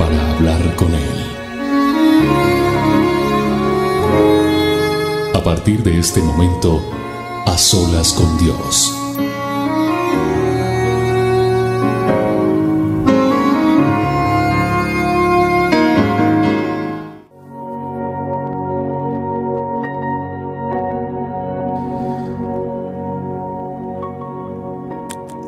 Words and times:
para 0.00 0.30
hablar 0.30 0.76
con 0.76 0.94
Él. 0.94 1.18
A 5.34 5.44
partir 5.44 5.82
de 5.82 5.98
este 5.98 6.22
momento, 6.22 6.80
a 7.44 7.58
solas 7.58 8.14
con 8.14 8.38
Dios. 8.38 8.96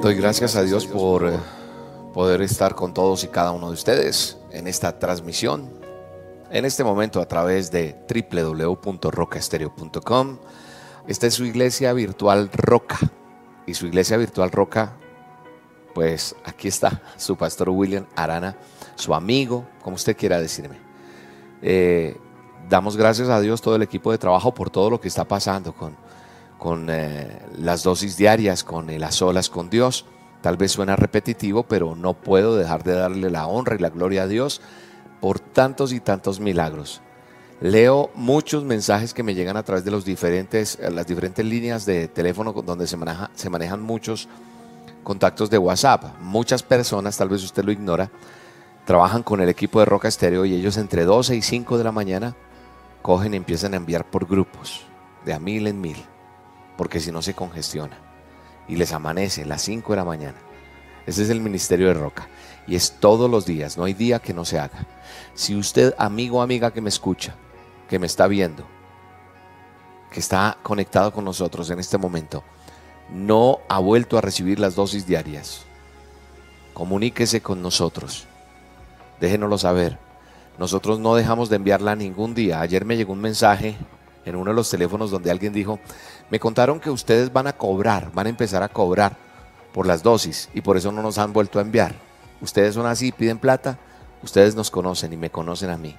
Doy 0.03 0.15
gracias 0.15 0.57
a 0.57 0.63
Dios 0.63 0.87
por 0.87 1.27
eh, 1.27 1.39
poder 2.13 2.43
estar 2.43 2.75
con 2.75 2.93
todos 2.93 3.25
y 3.25 3.29
cada 3.29 3.53
uno 3.53 3.69
de 3.69 3.75
ustedes 3.75 4.42
en 4.53 4.69
esta 4.69 4.99
transmisión, 4.99 5.71
en 6.51 6.65
este 6.65 6.83
momento 6.85 7.21
a 7.21 7.27
través 7.27 7.71
de 7.71 7.95
www.rocaestereo.com. 8.09 10.39
Esta 11.09 11.27
es 11.27 11.35
su 11.35 11.45
iglesia 11.45 11.93
virtual 11.93 12.49
Roca. 12.53 12.99
Y 13.67 13.75
su 13.75 13.87
iglesia 13.87 14.17
virtual 14.17 14.51
Roca, 14.51 14.97
pues 15.95 16.35
aquí 16.45 16.69
está 16.69 17.03
su 17.17 17.37
pastor 17.37 17.71
William 17.71 18.07
Arana, 18.17 18.57
su 18.97 19.15
amigo, 19.15 19.67
como 19.83 19.97
usted 19.97 20.17
quiera 20.17 20.41
decirme. 20.41 20.79
Eh, 21.63 22.17
damos 22.69 22.97
gracias 22.97 23.29
a 23.29 23.41
Dios, 23.41 23.63
todo 23.63 23.77
el 23.77 23.83
equipo 23.83 24.13
de 24.13 24.19
trabajo, 24.19 24.53
por 24.53 24.71
todo 24.71 24.91
lo 24.91 25.01
que 25.01 25.09
está 25.09 25.25
pasando 25.25 25.75
con, 25.75 25.97
con 26.59 26.89
eh, 26.91 27.41
las 27.57 27.83
dosis 27.83 28.17
diarias, 28.17 28.65
con 28.65 28.91
el 28.91 29.03
a 29.05 29.13
solas 29.13 29.49
con 29.49 29.71
Dios. 29.71 30.05
Tal 30.43 30.57
vez 30.57 30.73
suena 30.73 30.97
repetitivo, 30.97 31.63
pero 31.63 31.95
no 31.95 32.15
puedo 32.15 32.57
dejar 32.57 32.83
de 32.83 32.95
darle 32.95 33.31
la 33.31 33.47
honra 33.47 33.77
y 33.77 33.79
la 33.79 33.91
gloria 33.91 34.25
a 34.25 34.27
Dios 34.27 34.61
por 35.21 35.39
tantos 35.39 35.93
y 35.93 36.01
tantos 36.01 36.41
milagros. 36.41 37.01
Leo 37.61 38.11
muchos 38.17 38.65
mensajes 38.65 39.15
que 39.15 39.23
me 39.23 39.37
llegan 39.37 39.57
a 39.57 39.63
través 39.63 39.85
de 39.85 39.93
las 39.93 40.05
diferentes 40.05 40.77
líneas 41.45 41.87
de 41.87 42.09
teléfono 42.09 42.53
donde 42.53 42.89
se, 42.89 42.99
se 43.37 43.51
manejan 43.51 43.81
muchos 43.81 44.29
contactos 45.05 45.49
de 45.49 45.59
WhatsApp. 45.59 46.19
Muchas 46.21 46.65
personas, 46.65 47.17
tal 47.17 47.29
vez 47.29 47.45
usted 47.45 47.65
lo 47.65 47.71
ignora, 47.71 48.11
trabajan 48.85 49.23
con 49.23 49.41
el 49.41 49.49
equipo 49.49 49.79
de 49.79 49.85
Roca 49.85 50.09
Estéreo 50.09 50.45
y 50.45 50.55
ellos 50.55 50.77
entre 50.77 51.05
12 51.05 51.37
y 51.37 51.43
5 51.43 51.79
de 51.79 51.85
la 51.85 51.93
mañana 51.93 52.35
cogen 53.01 53.35
y 53.35 53.37
empiezan 53.37 53.75
a 53.75 53.77
enviar 53.77 54.11
por 54.11 54.27
grupos, 54.27 54.85
de 55.25 55.35
a 55.35 55.39
mil 55.39 55.69
en 55.69 55.81
mil, 55.81 56.05
porque 56.77 56.99
si 56.99 57.13
no 57.13 57.23
se 57.23 57.35
congestiona 57.35 58.12
y 58.69 58.77
les 58.77 58.93
amanece 58.93 59.43
a 59.43 59.47
las 59.47 59.63
5 59.63 59.93
de 59.93 59.97
la 59.97 60.05
mañana. 60.05 60.39
Ese 61.07 61.23
es 61.23 61.31
el 61.31 61.41
ministerio 61.41 61.89
de 61.89 61.95
Roca 61.95 62.29
y 62.67 62.77
es 62.77 62.93
todos 63.01 63.29
los 63.31 63.45
días, 63.45 63.77
no 63.77 63.85
hay 63.85 63.95
día 63.95 64.21
que 64.21 64.33
no 64.35 64.45
se 64.45 64.59
haga. 64.59 64.87
Si 65.35 65.55
usted, 65.55 65.95
amigo 65.99 66.39
o 66.39 66.43
amiga 66.43 66.73
que 66.73 66.81
me 66.81 66.89
escucha, 66.89 67.35
que 67.89 67.99
me 67.99 68.07
está 68.07 68.27
viendo, 68.27 68.65
que 70.11 70.21
está 70.21 70.59
conectado 70.63 71.13
con 71.13 71.25
nosotros 71.25 71.71
en 71.71 71.81
este 71.81 71.99
momento, 71.99 72.45
no 73.11 73.59
ha 73.69 73.79
vuelto 73.79 74.17
a 74.17 74.21
recibir 74.21 74.61
las 74.61 74.75
dosis 74.75 75.07
diarias, 75.07 75.65
comuníquese 76.73 77.41
con 77.43 77.61
nosotros. 77.63 78.27
Déjenoslo 79.21 79.59
saber. 79.59 79.99
Nosotros 80.59 80.99
no 80.99 81.15
dejamos 81.15 81.49
de 81.49 81.57
enviarla 81.57 81.97
ningún 81.97 82.35
día. 82.35 82.61
Ayer 82.61 82.85
me 82.85 82.97
llegó 82.97 83.13
un 83.13 83.21
mensaje 83.21 83.77
en 84.25 84.37
uno 84.37 84.51
de 84.51 84.57
los 84.57 84.71
teléfonos 84.71 85.11
donde 85.11 85.31
alguien 85.31 85.53
dijo, 85.53 85.79
me 86.33 86.41
contaron 86.41 86.81
que 86.81 86.89
ustedes 86.89 87.31
van 87.31 87.47
a 87.47 87.53
cobrar, 87.53 88.11
van 88.15 88.27
a 88.27 88.31
empezar 88.31 88.63
a 88.63 88.71
cobrar 88.71 89.19
por 89.75 89.87
las 89.87 90.03
dosis 90.03 90.49
y 90.55 90.63
por 90.63 90.79
eso 90.79 90.91
no 90.91 91.03
nos 91.03 91.19
han 91.19 91.35
vuelto 91.35 91.59
a 91.59 91.63
enviar. 91.63 91.95
Ustedes 92.41 92.73
son 92.75 92.87
así, 92.87 93.13
piden 93.13 93.37
plata, 93.37 93.79
ustedes 94.23 94.55
nos 94.55 94.71
conocen 94.71 95.13
y 95.13 95.19
me 95.19 95.29
conocen 95.29 95.69
a 95.69 95.77
mí. 95.77 95.95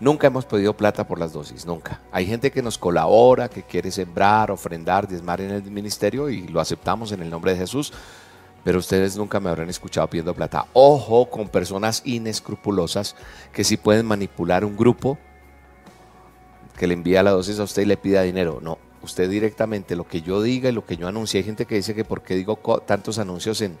Nunca 0.00 0.28
hemos 0.28 0.46
pedido 0.46 0.74
plata 0.74 1.06
por 1.06 1.18
las 1.18 1.34
dosis, 1.34 1.66
nunca. 1.66 2.00
Hay 2.12 2.24
gente 2.24 2.50
que 2.50 2.62
nos 2.62 2.78
colabora, 2.78 3.50
que 3.50 3.62
quiere 3.62 3.90
sembrar, 3.90 4.50
ofrendar, 4.50 5.06
diezmar 5.06 5.42
en 5.42 5.50
el 5.50 5.62
ministerio 5.64 6.30
y 6.30 6.48
lo 6.48 6.58
aceptamos 6.58 7.12
en 7.12 7.20
el 7.20 7.28
nombre 7.28 7.52
de 7.52 7.58
Jesús, 7.58 7.92
pero 8.64 8.78
ustedes 8.78 9.18
nunca 9.18 9.38
me 9.38 9.50
habrán 9.50 9.68
escuchado 9.68 10.08
pidiendo 10.08 10.32
plata. 10.32 10.64
Ojo 10.72 11.28
con 11.28 11.48
personas 11.48 12.00
inescrupulosas 12.06 13.16
que 13.52 13.64
si 13.64 13.76
pueden 13.76 14.06
manipular 14.06 14.64
un 14.64 14.78
grupo 14.78 15.18
que 16.78 16.86
le 16.86 16.94
envía 16.94 17.22
la 17.22 17.32
dosis 17.32 17.58
a 17.58 17.64
usted 17.64 17.82
y 17.82 17.84
le 17.84 17.98
pida 17.98 18.22
dinero. 18.22 18.58
No, 18.62 18.78
usted 19.02 19.28
directamente 19.28 19.96
lo 19.96 20.06
que 20.06 20.22
yo 20.22 20.42
diga 20.42 20.68
y 20.68 20.72
lo 20.72 20.84
que 20.86 20.96
yo 20.96 21.08
anuncie. 21.08 21.38
Hay 21.38 21.44
gente 21.44 21.66
que 21.66 21.76
dice 21.76 21.94
que 21.94 22.04
por 22.04 22.22
qué 22.22 22.34
digo 22.34 22.56
tantos 22.86 23.18
anuncios 23.18 23.60
en, 23.60 23.76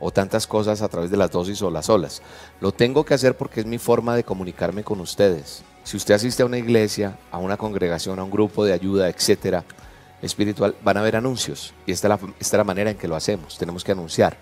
o 0.00 0.10
tantas 0.10 0.46
cosas 0.46 0.82
a 0.82 0.88
través 0.88 1.10
de 1.10 1.16
las 1.16 1.30
dosis 1.30 1.60
o 1.62 1.70
las 1.70 1.88
olas. 1.88 2.22
Lo 2.60 2.72
tengo 2.72 3.04
que 3.04 3.14
hacer 3.14 3.36
porque 3.36 3.60
es 3.60 3.66
mi 3.66 3.78
forma 3.78 4.16
de 4.16 4.24
comunicarme 4.24 4.84
con 4.84 5.00
ustedes. 5.00 5.62
Si 5.82 5.96
usted 5.96 6.14
asiste 6.14 6.42
a 6.42 6.46
una 6.46 6.58
iglesia, 6.58 7.18
a 7.30 7.38
una 7.38 7.56
congregación, 7.56 8.18
a 8.18 8.24
un 8.24 8.30
grupo 8.30 8.64
de 8.64 8.72
ayuda, 8.72 9.08
etcétera, 9.08 9.64
espiritual, 10.22 10.74
van 10.82 10.96
a 10.96 11.00
haber 11.00 11.16
anuncios. 11.16 11.74
Y 11.86 11.92
esta 11.92 12.08
es, 12.08 12.22
la, 12.22 12.28
esta 12.40 12.56
es 12.56 12.58
la 12.58 12.64
manera 12.64 12.90
en 12.90 12.96
que 12.96 13.08
lo 13.08 13.16
hacemos. 13.16 13.58
Tenemos 13.58 13.84
que 13.84 13.92
anunciar. 13.92 14.36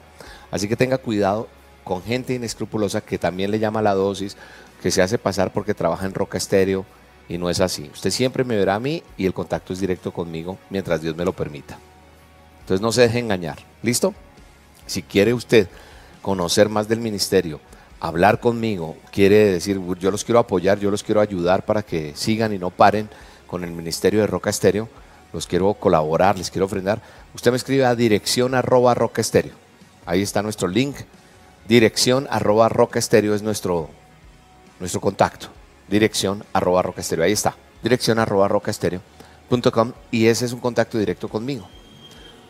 Así 0.51 0.69
que 0.69 0.77
tenga 0.77 0.99
cuidado 0.99 1.49
con 1.85 2.03
gente 2.03 2.35
inescrupulosa 2.35 3.01
que 3.01 3.19
también 3.19 3.51
le 3.51 3.59
llama 3.59 3.83
la 3.83 3.95
dosis, 3.95 4.37
que 4.83 4.91
se 4.91 5.03
hace 5.03 5.19
pasar 5.19 5.53
porque 5.53 5.75
trabaja 5.75 6.07
en 6.07 6.15
Roca 6.15 6.39
Estéreo 6.39 6.85
y 7.29 7.39
no 7.39 7.51
es 7.51 7.61
así. 7.61 7.91
Usted 7.93 8.11
siempre 8.11 8.45
me 8.45 8.57
verá 8.57 8.75
a 8.75 8.81
mí 8.81 9.03
y 9.17 9.27
el 9.27 9.35
contacto 9.35 9.73
es 9.73 9.81
directo 9.81 10.13
conmigo 10.13 10.59
mientras 10.71 11.01
Dios 11.01 11.17
me 11.17 11.25
lo 11.25 11.33
permita. 11.33 11.79
Entonces 12.61 12.81
no 12.81 12.93
se 12.93 13.03
deje 13.03 13.19
engañar. 13.19 13.59
¿Listo? 13.83 14.15
Si 14.87 15.03
quiere 15.03 15.35
usted 15.35 15.69
conocer 16.21 16.69
más 16.69 16.89
del 16.89 17.01
ministerio, 17.01 17.61
hablar 18.01 18.41
conmigo, 18.41 18.97
quiere 19.11 19.53
decir, 19.53 19.81
yo 19.99 20.11
los 20.11 20.25
quiero 20.25 20.41
apoyar, 20.41 20.79
yo 20.79 20.91
los 20.91 21.03
quiero 21.03 21.21
ayudar 21.21 21.65
para 21.65 21.83
que 21.83 22.13
sigan 22.15 22.53
y 22.53 22.59
no 22.59 22.71
paren 22.71 23.09
con 23.47 23.65
el 23.65 23.71
ministerio 23.71 24.21
de 24.21 24.27
Roca 24.27 24.51
Estéreo, 24.51 24.89
los 25.33 25.47
quiero 25.47 25.73
colaborar, 25.75 26.37
les 26.37 26.51
quiero 26.51 26.67
ofrendar, 26.67 27.01
usted 27.35 27.51
me 27.51 27.57
escribe 27.57 27.85
a 27.85 27.95
dirección 27.95 28.55
arroba 28.55 28.95
Roca 28.95 29.21
Estéreo. 29.21 29.55
Ahí 30.05 30.23
está 30.23 30.43
nuestro 30.43 30.69
link. 30.69 30.97
Dirección 31.69 32.27
arroba 32.29 32.69
Roca 32.69 32.99
Estéreo 32.99 33.35
es 33.35 33.43
nuestro, 33.43 33.89
nuestro 34.81 35.01
contacto. 35.01 35.49
Dirección 35.89 36.45
arroba 36.53 36.83
Roca 36.83 37.01
Estéreo. 37.01 37.25
Ahí 37.25 37.33
está. 37.33 37.57
Dirección 37.83 38.19
arroba 38.19 38.49
Roca 38.49 38.71
Estéreo.com 38.71 39.93
y 40.11 40.27
ese 40.27 40.45
es 40.47 40.53
un 40.53 40.61
contacto 40.61 40.99
directo 40.99 41.29
conmigo 41.29 41.69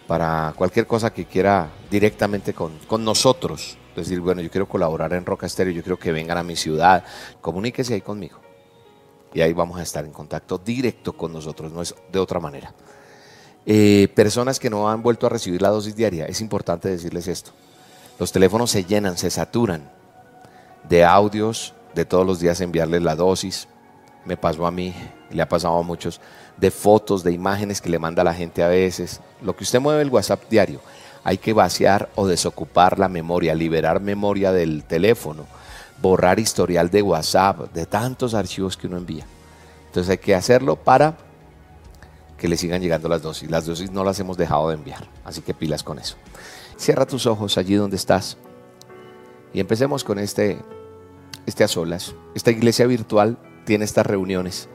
para 0.07 0.53
cualquier 0.57 0.87
cosa 0.87 1.13
que 1.13 1.25
quiera 1.25 1.71
directamente 1.91 2.53
con, 2.53 2.79
con 2.87 3.05
nosotros. 3.05 3.79
Decir, 3.97 4.21
bueno, 4.21 4.41
yo 4.41 4.51
quiero 4.51 4.69
colaborar 4.69 5.13
en 5.13 5.25
Roca 5.25 5.47
Estéreo, 5.47 5.73
yo 5.73 5.83
quiero 5.83 5.99
que 5.99 6.13
vengan 6.13 6.39
a 6.39 6.43
mi 6.43 6.57
ciudad, 6.57 7.05
comuníquese 7.41 7.95
ahí 7.95 8.01
conmigo. 8.01 8.41
Y 9.35 9.41
ahí 9.41 9.53
vamos 9.53 9.79
a 9.79 9.83
estar 9.83 10.05
en 10.05 10.13
contacto 10.13 10.59
directo 10.59 11.15
con 11.15 11.33
nosotros, 11.33 11.73
no 11.73 11.83
es 11.83 11.95
de 12.11 12.19
otra 12.19 12.41
manera. 12.41 12.75
Eh, 13.65 14.09
personas 14.15 14.59
que 14.59 14.69
no 14.69 14.91
han 14.91 15.03
vuelto 15.03 15.27
a 15.27 15.31
recibir 15.31 15.63
la 15.63 15.69
dosis 15.69 15.95
diaria, 15.95 16.27
es 16.27 16.41
importante 16.41 16.89
decirles 16.89 17.29
esto. 17.29 17.53
Los 18.19 18.33
teléfonos 18.33 18.71
se 18.71 18.85
llenan, 18.85 19.17
se 19.17 19.31
saturan 19.31 19.91
de 20.89 21.05
audios, 21.05 21.75
de 21.95 22.05
todos 22.05 22.27
los 22.27 22.41
días 22.41 22.61
enviarles 22.61 23.03
la 23.03 23.17
dosis. 23.17 23.69
Me 24.25 24.37
pasó 24.37 24.67
a 24.67 24.71
mí, 24.71 24.95
le 25.31 25.43
ha 25.43 25.49
pasado 25.49 25.79
a 25.79 25.83
muchos 25.83 26.21
de 26.57 26.71
fotos, 26.71 27.25
de 27.25 27.33
imágenes 27.33 27.81
que 27.81 27.91
le 27.91 27.99
manda 27.99 28.23
la 28.23 28.35
gente 28.35 28.63
a 28.63 28.69
veces. 28.69 29.21
Lo 29.41 29.57
que 29.57 29.65
usted 29.65 29.81
mueve 29.81 30.03
el 30.03 30.11
WhatsApp 30.11 30.49
diario, 30.49 30.81
hay 31.25 31.39
que 31.39 31.53
vaciar 31.53 32.09
o 32.15 32.27
desocupar 32.27 32.99
la 32.99 33.09
memoria, 33.09 33.55
liberar 33.55 34.01
memoria 34.01 34.53
del 34.53 34.85
teléfono, 34.85 35.47
borrar 36.01 36.39
historial 36.39 36.91
de 36.91 37.03
WhatsApp, 37.03 37.73
de 37.73 37.87
tantos 37.87 38.35
archivos 38.35 38.77
que 38.77 38.87
uno 38.87 38.97
envía. 38.97 39.25
Entonces 39.87 40.11
hay 40.11 40.19
que 40.19 40.35
hacerlo 40.35 40.77
para 40.77 41.17
que 42.37 42.49
le 42.49 42.57
sigan 42.57 42.83
llegando 42.83 43.09
las 43.09 43.23
dosis. 43.23 43.51
Las 43.51 43.67
dosis 43.67 43.91
no 43.91 44.03
las 44.03 44.19
hemos 44.19 44.37
dejado 44.37 44.69
de 44.69 44.75
enviar, 44.75 45.07
así 45.25 45.43
que 45.43 45.55
pilas 45.55 45.83
con 45.83 45.99
eso. 45.99 46.17
Cierra 46.77 47.07
tus 47.07 47.27
ojos 47.27 47.57
allí 47.57 47.75
donde 47.75 47.97
estás 47.97 48.37
y 49.53 49.61
empecemos 49.61 50.03
con 50.03 50.19
este, 50.19 50.59
este 51.47 51.65
a 51.65 51.69
solas. 51.69 52.15
Esta 52.35 52.51
iglesia 52.51 52.87
virtual 52.87 53.39
tiene 53.65 53.85
estas 53.85 54.07
reuniones 54.07 54.69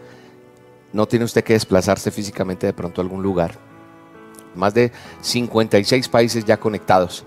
no 0.94 1.08
tiene 1.08 1.26
usted 1.26 1.44
que 1.44 1.54
desplazarse 1.54 2.12
físicamente 2.12 2.66
de 2.66 2.74
pronto 2.74 3.02
a 3.02 3.04
algún 3.04 3.22
lugar. 3.22 3.56
Más 4.56 4.74
de 4.74 4.92
56 5.22 6.10
países 6.10 6.46
ya 6.46 6.58
conectados. 6.58 7.26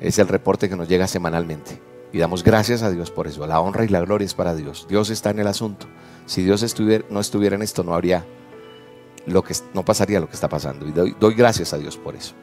Es 0.00 0.18
el 0.18 0.28
reporte 0.28 0.68
que 0.68 0.76
nos 0.76 0.88
llega 0.88 1.06
semanalmente. 1.06 1.80
Y 2.12 2.18
damos 2.18 2.42
gracias 2.42 2.82
a 2.82 2.90
Dios 2.90 3.10
por 3.10 3.26
eso. 3.26 3.46
La 3.46 3.60
honra 3.60 3.84
y 3.84 3.88
la 3.88 4.00
gloria 4.00 4.26
es 4.26 4.34
para 4.34 4.54
Dios. 4.54 4.86
Dios 4.88 5.10
está 5.10 5.30
en 5.30 5.38
el 5.38 5.46
asunto. 5.46 5.86
Si 6.26 6.42
Dios 6.42 6.62
estuviera, 6.62 7.04
no 7.10 7.20
estuviera 7.20 7.56
en 7.56 7.62
esto, 7.62 7.82
no 7.82 7.94
habría 7.94 8.24
lo 9.26 9.42
que 9.42 9.54
no 9.74 9.84
pasaría 9.84 10.20
lo 10.20 10.28
que 10.28 10.34
está 10.34 10.48
pasando. 10.48 10.86
Y 10.86 10.92
doy, 10.92 11.16
doy 11.18 11.34
gracias 11.34 11.72
a 11.72 11.78
Dios 11.78 11.96
por 11.96 12.14
eso. 12.14 12.34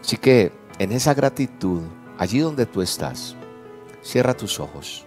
Así 0.00 0.16
que 0.16 0.52
en 0.78 0.92
esa 0.92 1.14
gratitud, 1.14 1.82
allí 2.18 2.40
donde 2.40 2.66
tú 2.66 2.82
estás, 2.82 3.36
cierra 4.02 4.34
tus 4.34 4.60
ojos 4.60 5.06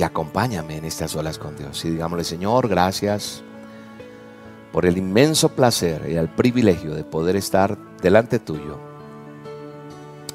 y 0.00 0.02
acompáñame 0.02 0.78
en 0.78 0.86
estas 0.86 1.14
olas 1.14 1.38
con 1.38 1.58
Dios. 1.58 1.84
Y 1.84 1.90
digámosle, 1.90 2.24
Señor, 2.24 2.68
gracias 2.68 3.42
por 4.72 4.86
el 4.86 4.96
inmenso 4.96 5.50
placer 5.50 6.08
y 6.08 6.14
el 6.14 6.30
privilegio 6.30 6.94
de 6.94 7.04
poder 7.04 7.36
estar 7.36 7.76
delante 8.00 8.38
tuyo. 8.38 8.78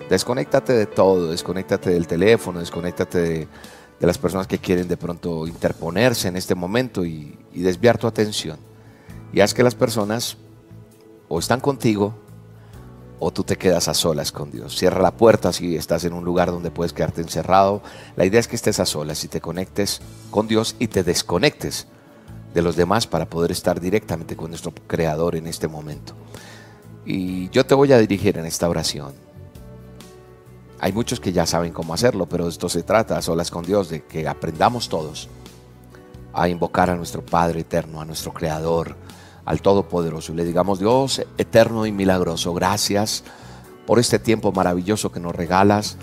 Desconéctate 0.07 0.73
de 0.73 0.85
todo, 0.85 1.31
desconéctate 1.31 1.89
del 1.89 2.05
teléfono, 2.05 2.59
desconéctate 2.59 3.19
de, 3.19 3.47
las 4.01 4.19
personas 4.19 4.45
que 4.45 4.59
quieren 4.59 4.87
de 4.87 4.97
pronto 4.97 5.47
interponerse 5.47 6.27
en 6.27 6.35
este 6.35 6.53
momento 6.53 7.03
y 7.03 7.35
desviar 7.55 7.97
tu 7.97 8.05
atención. 8.05 8.59
Y 9.33 9.39
haz 9.39 9.55
que 9.55 9.63
las 9.63 9.73
personas 9.73 10.37
o 11.27 11.39
están 11.39 11.59
contigo 11.59 12.13
o 13.19 13.31
tú 13.31 13.43
te 13.43 13.57
quedas 13.57 13.87
a 13.87 13.93
solas 13.93 14.31
con 14.31 14.51
Dios. 14.51 14.75
Cierra 14.75 15.01
la 15.01 15.15
puerta 15.15 15.53
si 15.53 15.75
estás 15.75 16.03
en 16.03 16.13
un 16.13 16.25
lugar 16.25 16.51
donde 16.51 16.71
puedes 16.71 16.93
quedarte 16.93 17.21
encerrado. 17.21 17.81
La 18.15 18.25
idea 18.25 18.39
es 18.39 18.47
que 18.47 18.55
estés 18.55 18.79
a 18.79 18.85
solas 18.85 19.23
y 19.23 19.27
te 19.27 19.41
conectes 19.41 20.01
con 20.31 20.47
Dios 20.47 20.75
y 20.79 20.87
te 20.87 21.03
desconectes 21.03 21.87
de 22.53 22.61
los 22.61 22.75
demás 22.75 23.07
para 23.07 23.29
poder 23.29 23.51
estar 23.51 23.79
directamente 23.79 24.35
con 24.35 24.49
nuestro 24.49 24.73
Creador 24.87 25.35
en 25.35 25.47
este 25.47 25.67
momento. 25.67 26.13
Y 27.05 27.49
yo 27.49 27.65
te 27.65 27.75
voy 27.75 27.91
a 27.91 27.99
dirigir 27.99 28.37
en 28.37 28.45
esta 28.45 28.67
oración. 28.69 29.13
Hay 30.79 30.91
muchos 30.91 31.19
que 31.19 31.33
ya 31.33 31.45
saben 31.45 31.71
cómo 31.71 31.93
hacerlo, 31.93 32.27
pero 32.27 32.47
esto 32.47 32.69
se 32.69 32.83
trata 32.83 33.17
a 33.17 33.21
solas 33.21 33.51
con 33.51 33.65
Dios, 33.65 33.89
de 33.89 34.03
que 34.03 34.27
aprendamos 34.27 34.89
todos 34.89 35.29
a 36.33 36.49
invocar 36.49 36.89
a 36.89 36.95
nuestro 36.95 37.25
Padre 37.25 37.61
eterno, 37.61 38.01
a 38.01 38.05
nuestro 38.05 38.33
Creador, 38.33 38.95
al 39.45 39.61
Todopoderoso. 39.61 40.33
Y 40.33 40.35
le 40.35 40.43
digamos, 40.43 40.79
Dios 40.79 41.21
eterno 41.37 41.85
y 41.85 41.91
milagroso, 41.91 42.53
gracias 42.53 43.23
por 43.85 43.99
este 43.99 44.19
tiempo 44.19 44.51
maravilloso 44.51 45.11
que 45.11 45.19
nos 45.19 45.35
regalas, 45.35 45.97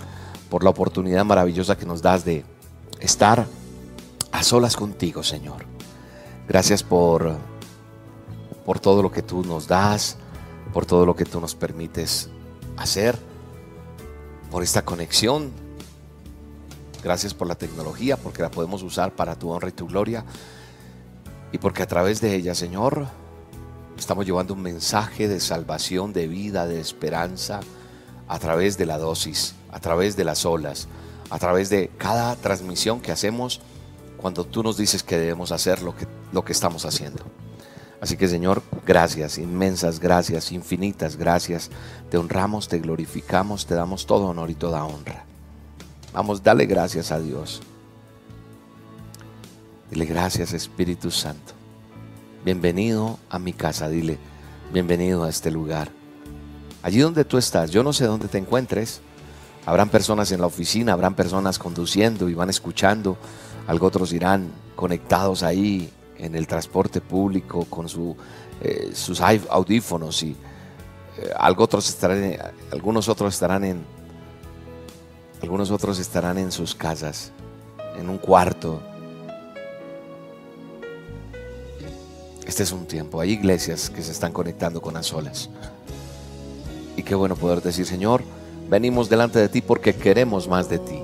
por 0.49 0.63
la 0.63 0.69
oportunidad 0.69 1.25
maravillosa 1.25 1.77
que 1.77 1.85
nos 1.85 2.01
das 2.01 2.23
de 2.25 2.45
estar 2.99 3.45
a 4.31 4.43
solas 4.43 4.75
contigo, 4.75 5.23
Señor. 5.23 5.65
Gracias 6.47 6.83
por, 6.83 7.35
por 8.65 8.79
todo 8.79 9.01
lo 9.03 9.11
que 9.11 9.21
tú 9.21 9.43
nos 9.43 9.67
das, 9.67 10.17
por 10.73 10.85
todo 10.85 11.05
lo 11.05 11.15
que 11.15 11.25
tú 11.25 11.39
nos 11.39 11.55
permites 11.55 12.29
hacer, 12.77 13.17
por 14.51 14.63
esta 14.63 14.83
conexión. 14.85 15.51
Gracias 17.03 17.33
por 17.33 17.47
la 17.47 17.55
tecnología, 17.55 18.15
porque 18.15 18.41
la 18.41 18.49
podemos 18.49 18.81
usar 18.81 19.13
para 19.13 19.35
tu 19.35 19.49
honra 19.49 19.69
y 19.69 19.73
tu 19.73 19.87
gloria. 19.87 20.23
Y 21.51 21.57
porque 21.57 21.83
a 21.83 21.87
través 21.87 22.21
de 22.21 22.33
ella, 22.33 22.55
Señor, 22.55 23.07
Estamos 23.97 24.25
llevando 24.25 24.53
un 24.53 24.61
mensaje 24.61 25.27
de 25.27 25.39
salvación, 25.39 26.13
de 26.13 26.27
vida, 26.27 26.67
de 26.67 26.79
esperanza 26.79 27.61
a 28.27 28.39
través 28.39 28.77
de 28.77 28.85
la 28.85 28.97
dosis, 28.97 29.55
a 29.71 29.79
través 29.79 30.15
de 30.15 30.23
las 30.23 30.45
olas, 30.45 30.87
a 31.29 31.39
través 31.39 31.69
de 31.69 31.89
cada 31.97 32.35
transmisión 32.35 32.99
que 32.99 33.11
hacemos 33.11 33.61
cuando 34.17 34.45
tú 34.45 34.63
nos 34.63 34.77
dices 34.77 35.03
que 35.03 35.17
debemos 35.17 35.51
hacer 35.51 35.81
lo 35.81 35.95
que, 35.95 36.07
lo 36.31 36.43
que 36.43 36.53
estamos 36.53 36.85
haciendo. 36.85 37.23
Así 38.01 38.17
que 38.17 38.27
Señor, 38.27 38.61
gracias, 38.85 39.37
inmensas 39.37 39.99
gracias, 39.99 40.51
infinitas 40.51 41.15
gracias. 41.15 41.69
Te 42.09 42.17
honramos, 42.17 42.67
te 42.67 42.79
glorificamos, 42.79 43.65
te 43.65 43.75
damos 43.75 44.05
todo 44.05 44.25
honor 44.25 44.49
y 44.49 44.55
toda 44.55 44.83
honra. 44.83 45.25
Vamos, 46.13 46.43
dale 46.43 46.65
gracias 46.65 47.11
a 47.11 47.19
Dios. 47.19 47.61
Dile 49.89 50.05
gracias 50.05 50.53
Espíritu 50.53 51.11
Santo. 51.11 51.62
Bienvenido 52.45 53.19
a 53.29 53.39
mi 53.39 53.53
casa, 53.53 53.87
dile, 53.87 54.17
bienvenido 54.73 55.23
a 55.23 55.29
este 55.29 55.49
lugar. 55.49 55.87
Allí 56.81 56.99
donde 56.99 57.23
tú 57.23 57.37
estás, 57.37 57.71
yo 57.71 57.83
no 57.83 57.93
sé 57.93 58.03
dónde 58.03 58.27
te 58.27 58.37
encuentres. 58.37 58.99
Habrán 59.65 59.87
personas 59.87 60.29
en 60.33 60.41
la 60.41 60.47
oficina, 60.47 60.91
habrán 60.91 61.15
personas 61.15 61.57
conduciendo 61.57 62.27
y 62.27 62.33
van 62.33 62.49
escuchando. 62.49 63.15
Algo 63.65 63.87
otros 63.87 64.11
irán 64.11 64.51
conectados 64.75 65.41
ahí 65.41 65.89
en 66.17 66.35
el 66.35 66.45
transporte 66.45 66.99
público 66.99 67.63
con 67.69 67.87
eh, 68.59 68.91
sus 68.93 69.21
audífonos 69.21 70.21
y 70.23 70.35
eh, 71.17 71.33
otros 71.57 71.87
estarán, 71.87 72.37
algunos 72.73 73.07
otros 73.07 73.35
estarán 73.35 73.63
en 73.63 73.85
algunos 75.41 75.71
otros 75.71 75.97
estarán 75.97 76.37
en 76.37 76.51
sus 76.51 76.75
casas, 76.75 77.31
en 77.97 78.09
un 78.09 78.17
cuarto, 78.17 78.81
Este 82.45 82.63
es 82.63 82.71
un 82.71 82.85
tiempo. 82.85 83.21
Hay 83.21 83.31
iglesias 83.31 83.89
que 83.89 84.01
se 84.01 84.11
están 84.11 84.33
conectando 84.33 84.81
con 84.81 84.93
las 84.93 85.13
olas. 85.13 85.49
Y 86.97 87.03
qué 87.03 87.15
bueno 87.15 87.35
poder 87.35 87.61
decir, 87.61 87.85
Señor, 87.85 88.21
venimos 88.69 89.09
delante 89.09 89.39
de 89.39 89.49
ti 89.49 89.61
porque 89.61 89.95
queremos 89.95 90.47
más 90.47 90.69
de 90.69 90.79
ti. 90.79 91.01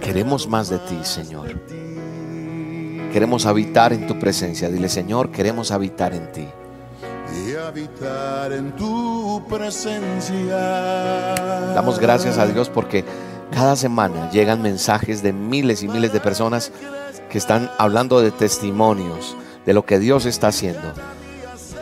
Queremos 0.00 0.46
más 0.46 0.68
de 0.68 0.78
ti, 0.78 0.98
Señor. 1.02 1.60
Queremos 3.12 3.46
habitar 3.46 3.92
en 3.92 4.06
tu 4.06 4.18
presencia. 4.18 4.68
Dile, 4.68 4.88
Señor, 4.88 5.30
queremos 5.30 5.70
habitar 5.70 6.12
en 6.12 6.30
ti. 6.30 6.46
Y 7.46 7.54
habitar 7.54 8.52
en 8.52 8.76
tu 8.76 9.42
presencia. 9.48 10.56
Damos 11.74 11.98
gracias 11.98 12.36
a 12.38 12.46
Dios 12.46 12.68
porque 12.68 13.04
cada 13.50 13.76
semana 13.76 14.30
llegan 14.30 14.60
mensajes 14.60 15.22
de 15.22 15.32
miles 15.32 15.82
y 15.82 15.88
miles 15.88 16.12
de 16.12 16.20
personas 16.20 16.70
que 17.30 17.38
están 17.38 17.70
hablando 17.78 18.20
de 18.20 18.30
testimonios 18.30 19.36
de 19.66 19.72
lo 19.72 19.84
que 19.84 19.98
Dios 19.98 20.26
está 20.26 20.48
haciendo. 20.48 20.92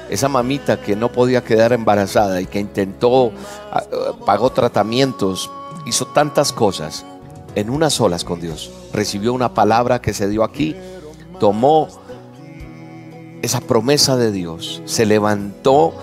Esa 0.09 0.29
mamita 0.29 0.81
que 0.81 0.97
no 0.97 1.11
podía 1.11 1.43
quedar 1.43 1.73
embarazada 1.73 2.41
y 2.41 2.47
que 2.47 2.61
intentó, 2.61 3.33
ah, 3.73 3.83
pagó 4.25 4.51
tratamientos, 4.51 5.51
hizo 5.85 6.07
tantas 6.07 6.53
cosas 6.53 7.05
en 7.55 7.71
unas 7.71 7.95
solas 7.95 8.25
con 8.25 8.41
Dios. 8.41 8.71
Recibió 8.93 9.33
una 9.33 9.55
palabra 9.55 10.01
que 10.01 10.15
se 10.15 10.29
dio 10.29 10.45
aquí, 10.45 10.77
tomó 11.41 11.89
esa 13.43 13.61
promesa 13.61 14.17
de 14.17 14.33
Dios, 14.33 14.83
se 14.85 15.07
levantó 15.07 15.95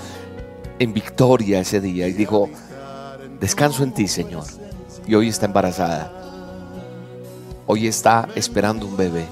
en 0.80 0.94
victoria 0.94 1.60
ese 1.60 1.80
día 1.80 2.08
y 2.08 2.14
dijo, 2.14 2.50
descanso 3.40 3.84
en 3.84 3.94
ti, 3.94 4.08
Señor. 4.08 4.44
Y 5.06 5.16
hoy 5.16 5.30
está 5.30 5.46
embarazada. 5.46 6.12
Hoy 7.68 7.88
está 7.88 8.28
esperando 8.36 8.86
un 8.86 8.98
bebé 8.98 9.26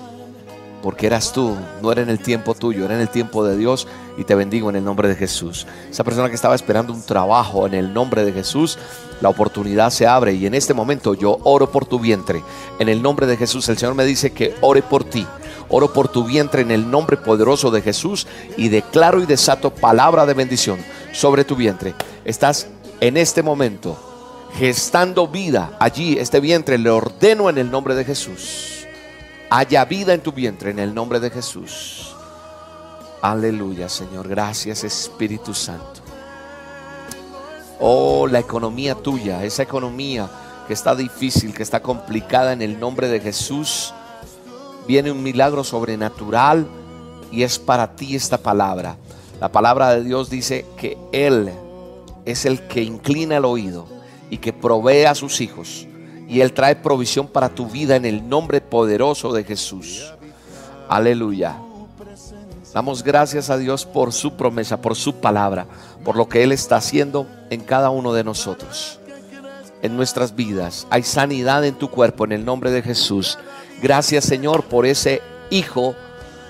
porque 0.81 1.07
eras 1.07 1.31
tú, 1.31 1.55
no 1.81 1.91
era 1.91 2.01
en 2.01 2.09
el 2.09 2.19
tiempo 2.19 2.55
tuyo, 2.55 2.85
era 2.85 2.95
en 2.95 3.01
el 3.01 3.09
tiempo 3.09 3.45
de 3.45 3.57
Dios 3.57 3.88
y 4.17 4.23
te 4.23 4.35
bendigo 4.35 4.69
en 4.69 4.75
el 4.75 4.83
nombre 4.83 5.07
de 5.07 5.15
Jesús. 5.15 5.67
Esa 5.89 6.03
persona 6.03 6.29
que 6.29 6.35
estaba 6.35 6.55
esperando 6.55 6.93
un 6.93 7.03
trabajo 7.03 7.67
en 7.67 7.73
el 7.73 7.93
nombre 7.93 8.23
de 8.25 8.33
Jesús, 8.33 8.77
la 9.21 9.29
oportunidad 9.29 9.91
se 9.91 10.07
abre 10.07 10.33
y 10.33 10.45
en 10.45 10.55
este 10.55 10.73
momento 10.73 11.13
yo 11.13 11.38
oro 11.43 11.71
por 11.71 11.85
tu 11.85 12.00
vientre. 12.00 12.43
En 12.79 12.89
el 12.89 13.01
nombre 13.01 13.27
de 13.27 13.38
Jesús, 13.38 13.69
el 13.69 13.77
Señor 13.77 13.95
me 13.95 14.05
dice 14.05 14.31
que 14.31 14.55
ore 14.61 14.81
por 14.81 15.03
ti. 15.03 15.27
Oro 15.69 15.93
por 15.93 16.09
tu 16.09 16.25
vientre 16.25 16.61
en 16.61 16.71
el 16.71 16.89
nombre 16.89 17.15
poderoso 17.15 17.71
de 17.71 17.81
Jesús 17.81 18.27
y 18.57 18.69
declaro 18.69 19.21
y 19.21 19.25
desato 19.25 19.73
palabra 19.73 20.25
de 20.25 20.33
bendición 20.33 20.79
sobre 21.13 21.45
tu 21.45 21.55
vientre. 21.55 21.93
Estás 22.25 22.67
en 23.00 23.15
este 23.15 23.41
momento 23.41 23.97
gestando 24.57 25.29
vida 25.29 25.77
allí, 25.79 26.17
este 26.17 26.41
vientre, 26.41 26.77
le 26.77 26.89
ordeno 26.89 27.50
en 27.50 27.57
el 27.57 27.71
nombre 27.71 27.95
de 27.95 28.03
Jesús 28.03 28.80
haya 29.51 29.84
vida 29.84 30.13
en 30.13 30.22
tu 30.22 30.31
vientre 30.31 30.72
en 30.72 30.79
el 30.79 30.96
nombre 30.96 31.20
de 31.20 31.29
Jesús. 31.29 32.15
Aleluya, 33.22 33.89
Señor. 33.89 34.29
Gracias, 34.29 34.86
Espíritu 34.86 35.53
Santo. 35.53 36.00
Oh, 37.77 38.27
la 38.27 38.39
economía 38.39 38.96
tuya, 38.96 39.43
esa 39.43 39.63
economía 39.63 40.29
que 40.67 40.74
está 40.74 40.96
difícil, 40.96 41.53
que 41.53 41.63
está 41.63 41.81
complicada 41.81 42.53
en 42.53 42.62
el 42.62 42.79
nombre 42.79 43.10
de 43.10 43.20
Jesús. 43.20 43.93
Viene 44.88 45.12
un 45.12 45.22
milagro 45.22 45.65
sobrenatural 45.65 46.65
y 47.29 47.43
es 47.43 47.60
para 47.60 47.93
ti 47.98 48.15
esta 48.15 48.38
palabra. 48.38 48.96
La 49.41 49.51
palabra 49.51 49.89
de 49.89 50.03
Dios 50.05 50.29
dice 50.29 50.65
que 50.77 50.98
Él 51.12 51.51
es 52.24 52.46
el 52.46 52.67
que 52.67 52.84
inclina 52.84 53.36
el 53.36 53.43
oído 53.46 53.86
y 54.29 54.38
que 54.38 54.53
provee 54.53 55.03
a 55.03 55.13
sus 55.13 55.41
hijos 55.41 55.88
y 56.31 56.39
Él 56.39 56.53
trae 56.53 56.77
provisión 56.77 57.27
para 57.27 57.50
tu 57.50 57.67
vida 57.67 57.97
en 57.97 58.05
el 58.05 58.29
nombre 58.29 58.61
poderoso 58.61 59.33
de 59.33 59.43
Jesús. 59.43 60.13
Aleluya. 60.88 61.57
Damos 62.73 63.03
gracias 63.03 63.50
a 63.50 63.57
Dios 63.57 63.85
por 63.85 64.13
su 64.13 64.38
promesa, 64.38 64.81
por 64.81 64.95
su 64.95 65.15
palabra, 65.15 65.67
por 66.05 66.15
lo 66.15 66.29
que 66.29 66.41
Él 66.41 66.53
está 66.53 66.77
haciendo 66.77 67.27
en 67.50 67.59
cada 67.59 67.89
uno 67.89 68.13
de 68.13 68.23
nosotros, 68.23 68.97
en 69.81 69.97
nuestras 69.97 70.33
vidas. 70.33 70.88
Hay 70.89 71.03
sanidad 71.03 71.65
en 71.65 71.75
tu 71.75 71.91
cuerpo 71.91 72.23
en 72.23 72.31
el 72.31 72.45
nombre 72.45 72.71
de 72.71 72.81
Jesús. 72.81 73.38
Gracias 73.81 74.23
Señor 74.23 74.63
por 74.63 74.85
ese 74.85 75.21
hijo, 75.50 75.95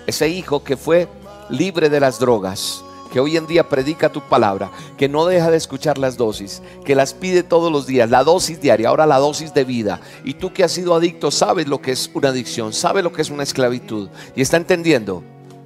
ese 0.05 0.29
hijo 0.29 0.63
que 0.63 0.77
fue 0.77 1.07
libre 1.50 1.89
de 1.89 2.00
las 2.00 2.19
drogas, 2.19 2.83
que 3.12 3.20
hoy 3.20 3.36
en 3.36 3.46
día 3.46 3.68
predica 3.68 4.10
tu 4.10 4.22
palabra, 4.22 4.72
que 4.98 5.10
no 5.10 5.25
deja 5.25 5.51
de 5.51 5.58
escuchar 5.58 5.98
las 5.98 6.18
dosis, 6.18 6.62
que 6.86 6.96
las 6.96 7.13
pide 7.13 7.44
todos 7.44 7.72
los 7.72 7.86
días, 7.86 8.10
la 8.10 8.24
dosis 8.24 8.62
diaria, 8.62 8.88
ahora 8.88 9.06
la 9.06 9.20
dosis 9.20 9.53
de 9.53 9.65
vida. 9.65 10.00
Y 10.24 10.36
tú 10.36 10.53
que 10.53 10.63
has 10.63 10.72
sido 10.72 10.96
adicto, 10.96 11.30
sabes 11.30 11.68
lo 11.68 11.82
que 11.82 11.91
es 11.91 12.10
una 12.13 12.30
adicción, 12.30 12.72
sabes 12.74 13.03
lo 13.03 13.12
que 13.12 13.22
es 13.22 13.30
una 13.30 13.44
esclavitud 13.44 14.10
y 14.36 14.41
está 14.41 14.58
entendiendo 14.58 15.24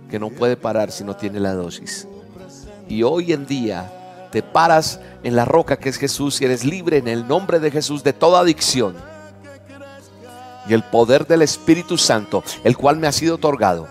que 0.10 0.20
no 0.20 0.32
puede 0.32 0.58
parar 0.58 0.92
si 0.92 1.04
no 1.04 1.16
tiene 1.16 1.40
la 1.40 1.54
dosis. 1.54 2.08
Y 2.90 3.04
hoy 3.04 3.32
en 3.32 3.46
día 3.46 3.92
te 4.32 4.42
paras 4.42 5.00
en 5.24 5.36
la 5.36 5.46
roca 5.46 5.78
que 5.78 5.90
es 5.90 5.98
Jesús 5.98 6.42
y 6.42 6.46
eres 6.46 6.66
libre 6.66 6.98
en 6.98 7.08
el 7.08 7.28
nombre 7.28 7.60
de 7.60 7.70
Jesús 7.72 8.04
de 8.04 8.14
toda 8.14 8.40
adicción. 8.40 8.96
Y 10.68 10.74
el 10.74 10.84
poder 10.84 11.28
del 11.28 11.44
Espíritu 11.44 11.96
Santo, 11.98 12.44
el 12.64 12.76
cual 12.76 12.98
me 12.98 13.06
ha 13.06 13.12
sido 13.12 13.36
otorgado, 13.36 13.88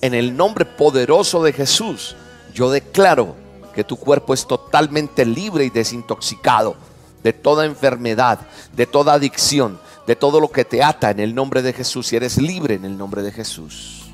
en 0.00 0.14
el 0.14 0.34
nombre 0.34 0.64
poderoso 0.64 1.42
de 1.42 1.52
Jesús, 1.52 2.16
yo 2.56 2.70
declaro 2.70 3.36
que 3.74 3.84
tu 3.84 3.98
cuerpo 3.98 4.32
es 4.32 4.46
totalmente 4.46 5.26
libre 5.26 5.66
y 5.66 5.70
desintoxicado 5.70 6.74
de 7.22 7.34
toda 7.34 7.66
enfermedad, 7.66 8.38
de 8.74 8.86
toda 8.86 9.12
adicción, 9.12 9.78
de 10.06 10.16
todo 10.16 10.40
lo 10.40 10.50
que 10.50 10.64
te 10.64 10.82
ata 10.82 11.10
en 11.10 11.20
el 11.20 11.34
nombre 11.34 11.60
de 11.60 11.74
Jesús 11.74 12.10
y 12.12 12.16
eres 12.16 12.38
libre 12.38 12.76
en 12.76 12.86
el 12.86 12.96
nombre 12.96 13.20
de 13.20 13.30
Jesús. 13.30 14.04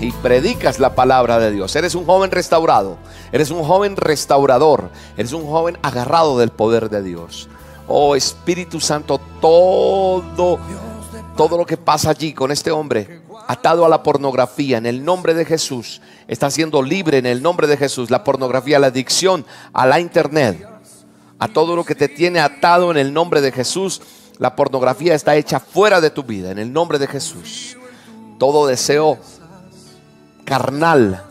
Y 0.00 0.12
predicas 0.12 0.78
la 0.78 0.94
palabra 0.94 1.38
de 1.38 1.50
Dios. 1.50 1.76
Eres 1.76 1.94
un 1.94 2.06
joven 2.06 2.30
restaurado, 2.30 2.96
eres 3.32 3.50
un 3.50 3.62
joven 3.64 3.94
restaurador, 3.94 4.90
eres 5.18 5.34
un 5.34 5.44
joven 5.44 5.76
agarrado 5.82 6.38
del 6.38 6.50
poder 6.50 6.88
de 6.88 7.02
Dios. 7.02 7.50
Oh 7.86 8.16
Espíritu 8.16 8.80
Santo, 8.80 9.20
todo, 9.42 10.58
todo 11.36 11.58
lo 11.58 11.66
que 11.66 11.76
pasa 11.76 12.10
allí 12.10 12.32
con 12.32 12.50
este 12.50 12.70
hombre 12.70 13.17
atado 13.46 13.84
a 13.84 13.88
la 13.88 14.02
pornografía 14.02 14.78
en 14.78 14.86
el 14.86 15.04
nombre 15.04 15.34
de 15.34 15.44
Jesús, 15.44 16.00
está 16.26 16.50
siendo 16.50 16.82
libre 16.82 17.18
en 17.18 17.26
el 17.26 17.42
nombre 17.42 17.66
de 17.66 17.76
Jesús. 17.76 18.10
La 18.10 18.24
pornografía, 18.24 18.78
la 18.78 18.88
adicción 18.88 19.46
a 19.72 19.86
la 19.86 20.00
internet, 20.00 20.66
a 21.38 21.48
todo 21.48 21.76
lo 21.76 21.84
que 21.84 21.94
te 21.94 22.08
tiene 22.08 22.40
atado 22.40 22.90
en 22.90 22.96
el 22.96 23.12
nombre 23.12 23.40
de 23.40 23.52
Jesús. 23.52 24.02
La 24.38 24.56
pornografía 24.56 25.14
está 25.14 25.36
hecha 25.36 25.60
fuera 25.60 26.00
de 26.00 26.10
tu 26.10 26.22
vida 26.22 26.50
en 26.50 26.58
el 26.58 26.72
nombre 26.72 26.98
de 26.98 27.06
Jesús. 27.06 27.76
Todo 28.38 28.66
deseo 28.66 29.18
carnal 30.44 31.24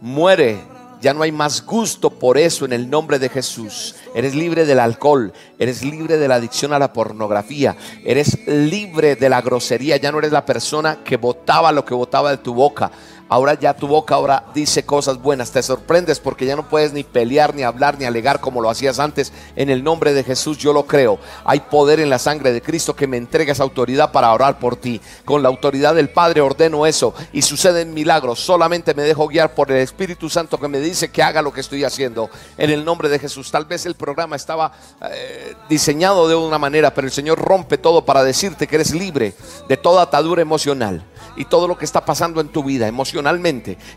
muere 0.00 0.71
ya 1.02 1.12
no 1.12 1.24
hay 1.24 1.32
más 1.32 1.66
gusto 1.66 2.10
por 2.10 2.38
eso 2.38 2.64
en 2.64 2.72
el 2.72 2.88
nombre 2.88 3.18
de 3.18 3.28
Jesús. 3.28 3.96
Eres 4.14 4.36
libre 4.36 4.64
del 4.64 4.78
alcohol, 4.78 5.32
eres 5.58 5.82
libre 5.82 6.16
de 6.16 6.28
la 6.28 6.36
adicción 6.36 6.72
a 6.72 6.78
la 6.78 6.92
pornografía, 6.92 7.76
eres 8.04 8.46
libre 8.46 9.16
de 9.16 9.28
la 9.28 9.42
grosería. 9.42 9.96
Ya 9.96 10.12
no 10.12 10.20
eres 10.20 10.30
la 10.30 10.46
persona 10.46 10.98
que 11.04 11.16
votaba 11.16 11.72
lo 11.72 11.84
que 11.84 11.92
votaba 11.92 12.30
de 12.30 12.36
tu 12.36 12.54
boca. 12.54 12.92
Ahora 13.32 13.54
ya 13.54 13.72
tu 13.72 13.88
boca 13.88 14.14
ahora 14.14 14.44
dice 14.52 14.84
cosas 14.84 15.16
buenas. 15.16 15.52
Te 15.52 15.62
sorprendes 15.62 16.20
porque 16.20 16.44
ya 16.44 16.54
no 16.54 16.68
puedes 16.68 16.92
ni 16.92 17.02
pelear, 17.02 17.54
ni 17.54 17.62
hablar, 17.62 17.98
ni 17.98 18.04
alegar 18.04 18.40
como 18.40 18.60
lo 18.60 18.68
hacías 18.68 18.98
antes. 18.98 19.32
En 19.56 19.70
el 19.70 19.82
nombre 19.82 20.12
de 20.12 20.22
Jesús 20.22 20.58
yo 20.58 20.74
lo 20.74 20.84
creo. 20.84 21.18
Hay 21.46 21.60
poder 21.60 21.98
en 22.00 22.10
la 22.10 22.18
sangre 22.18 22.52
de 22.52 22.60
Cristo 22.60 22.94
que 22.94 23.06
me 23.06 23.16
entrega 23.16 23.52
esa 23.52 23.62
autoridad 23.62 24.12
para 24.12 24.30
orar 24.34 24.58
por 24.58 24.76
ti. 24.76 25.00
Con 25.24 25.42
la 25.42 25.48
autoridad 25.48 25.94
del 25.94 26.10
Padre 26.10 26.42
ordeno 26.42 26.84
eso 26.84 27.14
y 27.32 27.40
suceden 27.40 27.94
milagros. 27.94 28.38
Solamente 28.38 28.92
me 28.92 29.02
dejo 29.02 29.28
guiar 29.28 29.54
por 29.54 29.72
el 29.72 29.78
Espíritu 29.78 30.28
Santo 30.28 30.60
que 30.60 30.68
me 30.68 30.80
dice 30.80 31.10
que 31.10 31.22
haga 31.22 31.40
lo 31.40 31.54
que 31.54 31.62
estoy 31.62 31.84
haciendo. 31.84 32.28
En 32.58 32.68
el 32.68 32.84
nombre 32.84 33.08
de 33.08 33.18
Jesús. 33.18 33.50
Tal 33.50 33.64
vez 33.64 33.86
el 33.86 33.94
programa 33.94 34.36
estaba 34.36 34.72
eh, 35.10 35.54
diseñado 35.70 36.28
de 36.28 36.34
una 36.34 36.58
manera, 36.58 36.92
pero 36.92 37.06
el 37.06 37.12
Señor 37.14 37.38
rompe 37.38 37.78
todo 37.78 38.04
para 38.04 38.24
decirte 38.24 38.66
que 38.66 38.74
eres 38.74 38.92
libre 38.92 39.32
de 39.70 39.78
toda 39.78 40.02
atadura 40.02 40.42
emocional 40.42 41.06
y 41.34 41.46
todo 41.46 41.66
lo 41.66 41.78
que 41.78 41.86
está 41.86 42.04
pasando 42.04 42.42
en 42.42 42.48
tu 42.48 42.62
vida 42.62 42.88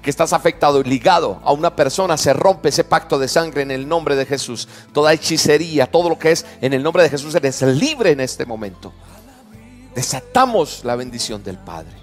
que 0.01 0.09
estás 0.09 0.33
afectado 0.33 0.81
y 0.81 0.83
ligado 0.83 1.39
a 1.43 1.51
una 1.51 1.75
persona, 1.75 2.17
se 2.17 2.33
rompe 2.33 2.69
ese 2.69 2.83
pacto 2.83 3.19
de 3.19 3.27
sangre 3.27 3.61
en 3.61 3.71
el 3.71 3.87
nombre 3.87 4.15
de 4.15 4.25
Jesús. 4.25 4.67
Toda 4.93 5.13
hechicería, 5.13 5.87
todo 5.87 6.09
lo 6.09 6.19
que 6.19 6.31
es 6.31 6.45
en 6.61 6.73
el 6.73 6.83
nombre 6.83 7.03
de 7.03 7.09
Jesús, 7.09 7.35
eres 7.35 7.61
libre 7.61 8.11
en 8.11 8.19
este 8.19 8.45
momento. 8.45 8.93
Desatamos 9.95 10.83
la 10.83 10.95
bendición 10.95 11.43
del 11.43 11.57
Padre. 11.57 11.93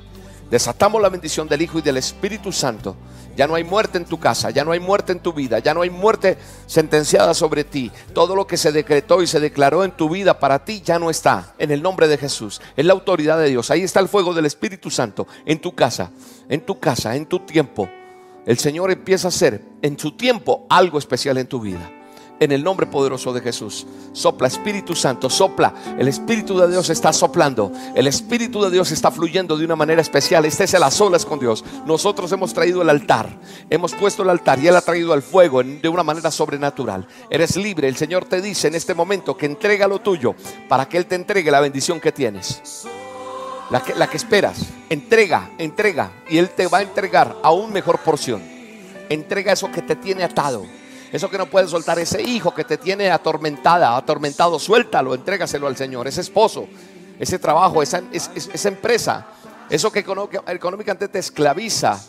Desatamos 0.50 1.00
la 1.00 1.09
bendición 1.09 1.49
del 1.49 1.62
Hijo 1.62 1.79
y 1.79 1.83
del 1.83 1.97
Espíritu 1.97 2.52
Santo 2.52 2.97
ya 3.36 3.46
no 3.46 3.54
hay 3.54 3.64
muerte 3.64 3.98
en 3.98 4.04
tu 4.04 4.18
casa, 4.18 4.50
ya 4.50 4.64
no 4.64 4.72
hay 4.72 4.80
muerte 4.80 5.12
en 5.12 5.20
tu 5.20 5.32
vida, 5.32 5.58
ya 5.58 5.74
no 5.74 5.82
hay 5.82 5.90
muerte 5.90 6.36
sentenciada 6.66 7.34
sobre 7.34 7.64
ti. 7.64 7.90
Todo 8.14 8.36
lo 8.36 8.46
que 8.46 8.56
se 8.56 8.72
decretó 8.72 9.22
y 9.22 9.26
se 9.26 9.40
declaró 9.40 9.84
en 9.84 9.92
tu 9.92 10.08
vida 10.08 10.38
para 10.38 10.64
ti 10.64 10.82
ya 10.84 10.98
no 10.98 11.10
está 11.10 11.54
en 11.58 11.70
el 11.70 11.82
nombre 11.82 12.08
de 12.08 12.18
Jesús. 12.18 12.60
Es 12.76 12.84
la 12.84 12.92
autoridad 12.92 13.38
de 13.38 13.48
Dios. 13.48 13.70
Ahí 13.70 13.82
está 13.82 14.00
el 14.00 14.08
fuego 14.08 14.34
del 14.34 14.46
Espíritu 14.46 14.90
Santo 14.90 15.26
en 15.46 15.60
tu 15.60 15.74
casa, 15.74 16.10
en 16.48 16.60
tu 16.60 16.78
casa, 16.78 17.16
en 17.16 17.26
tu 17.26 17.40
tiempo. 17.40 17.88
El 18.44 18.58
Señor 18.58 18.90
empieza 18.90 19.28
a 19.28 19.30
hacer 19.30 19.62
en 19.82 19.98
su 19.98 20.16
tiempo 20.16 20.66
algo 20.68 20.98
especial 20.98 21.38
en 21.38 21.46
tu 21.46 21.60
vida 21.60 22.01
en 22.42 22.50
el 22.50 22.64
nombre 22.64 22.87
poderoso 22.87 23.32
de 23.32 23.40
Jesús. 23.40 23.87
Sopla, 24.12 24.49
Espíritu 24.49 24.96
Santo, 24.96 25.30
sopla. 25.30 25.72
El 25.96 26.08
Espíritu 26.08 26.58
de 26.58 26.68
Dios 26.68 26.90
está 26.90 27.12
soplando. 27.12 27.70
El 27.94 28.08
Espíritu 28.08 28.61
de 28.64 28.70
Dios 28.70 28.90
está 28.90 29.12
fluyendo 29.12 29.56
de 29.56 29.64
una 29.64 29.76
manera 29.76 30.02
especial. 30.02 30.44
Estés 30.44 30.75
a 30.75 30.80
las 30.80 31.00
olas 31.00 31.25
con 31.25 31.38
Dios. 31.38 31.64
Nosotros 31.87 32.32
hemos 32.32 32.52
traído 32.52 32.82
el 32.82 32.90
altar. 32.90 33.28
Hemos 33.70 33.94
puesto 33.94 34.25
el 34.25 34.30
altar 34.30 34.58
y 34.58 34.66
Él 34.66 34.75
ha 34.75 34.80
traído 34.80 35.14
el 35.14 35.22
fuego 35.22 35.62
de 35.62 35.88
una 35.88 36.02
manera 36.02 36.32
sobrenatural. 36.32 37.06
Eres 37.30 37.54
libre. 37.56 37.87
El 37.87 37.96
Señor 37.96 38.25
te 38.25 38.42
dice 38.42 38.66
en 38.66 38.75
este 38.75 38.92
momento 38.92 39.37
que 39.37 39.46
entrega 39.46 39.87
lo 39.87 40.00
tuyo 40.00 40.34
para 40.68 40.88
que 40.88 40.99
Él 40.99 41.06
te 41.06 41.14
entregue 41.14 41.50
la 41.52 41.61
bendición 41.61 42.00
que 42.00 42.11
tienes. 42.11 42.84
La 43.70 43.80
que, 43.84 43.94
la 43.94 44.08
que 44.08 44.16
esperas. 44.16 44.66
Entrega, 44.90 45.52
entrega. 45.58 46.11
Y 46.28 46.38
Él 46.38 46.50
te 46.50 46.66
va 46.66 46.78
a 46.78 46.82
entregar 46.82 47.37
aún 47.44 47.72
mejor 47.72 48.00
porción. 48.00 48.42
Entrega 49.08 49.52
eso 49.52 49.70
que 49.70 49.82
te 49.82 49.94
tiene 49.94 50.25
atado 50.25 50.81
eso 51.12 51.28
que 51.28 51.37
no 51.37 51.47
puedes 51.47 51.71
soltar, 51.71 51.99
ese 51.99 52.23
hijo 52.23 52.54
que 52.54 52.64
te 52.64 52.78
tiene 52.78 53.11
atormentada, 53.11 53.95
atormentado, 53.97 54.59
suéltalo, 54.59 55.14
entrégaselo 55.14 55.66
al 55.66 55.76
Señor. 55.76 56.09
Ese 56.09 56.23
esposo, 56.23 56.66
ese 57.19 57.38
trabajo, 57.38 57.83
esa, 57.83 58.02
esa 58.11 58.69
empresa, 58.69 59.26
eso 59.69 59.92
que 59.92 59.99
económicamente 60.00 61.09
te 61.09 61.19
esclaviza, 61.19 62.00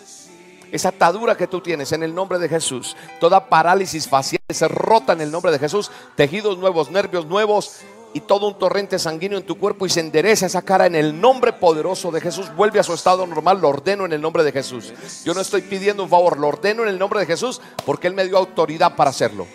esa 0.71 0.89
atadura 0.89 1.35
que 1.35 1.47
tú 1.47 1.59
tienes 1.59 1.91
en 1.91 2.01
el 2.01 2.15
nombre 2.15 2.39
de 2.39 2.47
Jesús, 2.47 2.95
toda 3.19 3.49
parálisis 3.49 4.07
facial 4.07 4.41
se 4.49 4.67
rota 4.67 5.13
en 5.13 5.21
el 5.21 5.31
nombre 5.31 5.51
de 5.51 5.59
Jesús, 5.59 5.91
tejidos 6.15 6.57
nuevos, 6.57 6.89
nervios 6.89 7.25
nuevos, 7.25 7.81
y 8.13 8.21
todo 8.21 8.47
un 8.47 8.57
torrente 8.57 8.99
sanguíneo 8.99 9.37
en 9.37 9.45
tu 9.45 9.57
cuerpo 9.57 9.85
y 9.85 9.89
se 9.89 9.99
endereza 9.99 10.45
esa 10.45 10.61
cara 10.61 10.85
en 10.85 10.95
el 10.95 11.19
nombre 11.19 11.53
poderoso 11.53 12.11
de 12.11 12.21
Jesús. 12.21 12.53
Vuelve 12.55 12.79
a 12.79 12.83
su 12.83 12.93
estado 12.93 13.25
normal, 13.25 13.59
lo 13.59 13.69
ordeno 13.69 14.05
en 14.05 14.13
el 14.13 14.21
nombre 14.21 14.43
de 14.43 14.51
Jesús. 14.51 14.93
Yo 15.25 15.33
no 15.33 15.41
estoy 15.41 15.61
pidiendo 15.61 16.03
un 16.03 16.09
favor, 16.09 16.37
lo 16.37 16.47
ordeno 16.47 16.83
en 16.83 16.89
el 16.89 16.99
nombre 16.99 17.19
de 17.19 17.25
Jesús 17.25 17.59
porque 17.85 18.07
Él 18.07 18.13
me 18.13 18.25
dio 18.25 18.37
autoridad 18.37 18.95
para 18.95 19.09
hacerlo. 19.09 19.47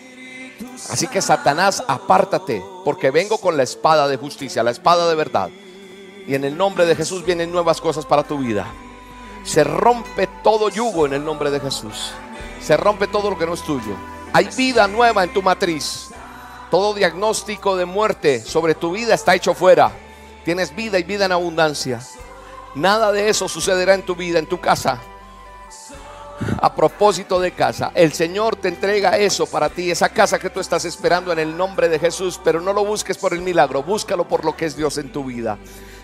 Así 0.90 1.06
que 1.06 1.22
Satanás, 1.22 1.84
apártate, 1.86 2.62
porque 2.84 3.10
vengo 3.10 3.38
con 3.38 3.56
la 3.56 3.62
espada 3.62 4.08
de 4.08 4.16
justicia, 4.16 4.62
la 4.62 4.72
espada 4.72 5.08
de 5.08 5.14
verdad. 5.14 5.50
Y 6.26 6.34
en 6.34 6.44
el 6.44 6.56
nombre 6.56 6.84
de 6.84 6.96
Jesús 6.96 7.24
vienen 7.24 7.52
nuevas 7.52 7.80
cosas 7.80 8.04
para 8.04 8.24
tu 8.24 8.38
vida. 8.38 8.66
Se 9.44 9.64
rompe 9.64 10.28
todo 10.42 10.68
yugo 10.68 11.06
en 11.06 11.14
el 11.14 11.24
nombre 11.24 11.50
de 11.50 11.60
Jesús. 11.60 12.12
Se 12.60 12.76
rompe 12.76 13.06
todo 13.06 13.30
lo 13.30 13.38
que 13.38 13.46
no 13.46 13.54
es 13.54 13.62
tuyo. 13.62 13.94
Hay 14.32 14.48
vida 14.56 14.86
nueva 14.88 15.24
en 15.24 15.32
tu 15.32 15.42
matriz. 15.42 16.10
Todo 16.70 16.94
diagnóstico 16.94 17.76
de 17.76 17.86
muerte 17.86 18.40
sobre 18.40 18.74
tu 18.74 18.92
vida 18.92 19.14
está 19.14 19.34
hecho 19.34 19.54
fuera. 19.54 19.90
Tienes 20.44 20.74
vida 20.74 20.98
y 20.98 21.02
vida 21.02 21.24
en 21.24 21.32
abundancia. 21.32 22.00
Nada 22.74 23.12
de 23.12 23.28
eso 23.28 23.48
sucederá 23.48 23.94
en 23.94 24.02
tu 24.02 24.14
vida, 24.14 24.38
en 24.38 24.46
tu 24.46 24.60
casa. 24.60 25.00
A 26.60 26.74
propósito 26.74 27.40
de 27.40 27.52
casa, 27.52 27.90
el 27.94 28.12
Señor 28.12 28.56
te 28.56 28.68
entrega 28.68 29.18
eso 29.18 29.46
para 29.46 29.68
ti, 29.68 29.90
esa 29.90 30.08
casa 30.08 30.38
que 30.38 30.50
tú 30.50 30.60
estás 30.60 30.84
esperando 30.84 31.32
en 31.32 31.40
el 31.40 31.56
nombre 31.56 31.88
de 31.88 31.98
Jesús, 31.98 32.40
pero 32.42 32.60
no 32.60 32.72
lo 32.72 32.84
busques 32.84 33.18
por 33.18 33.32
el 33.32 33.40
milagro, 33.40 33.82
búscalo 33.82 34.28
por 34.28 34.44
lo 34.44 34.56
que 34.56 34.66
es 34.66 34.76
Dios 34.76 34.98
en 34.98 35.10
tu 35.10 35.24
vida, 35.24 35.58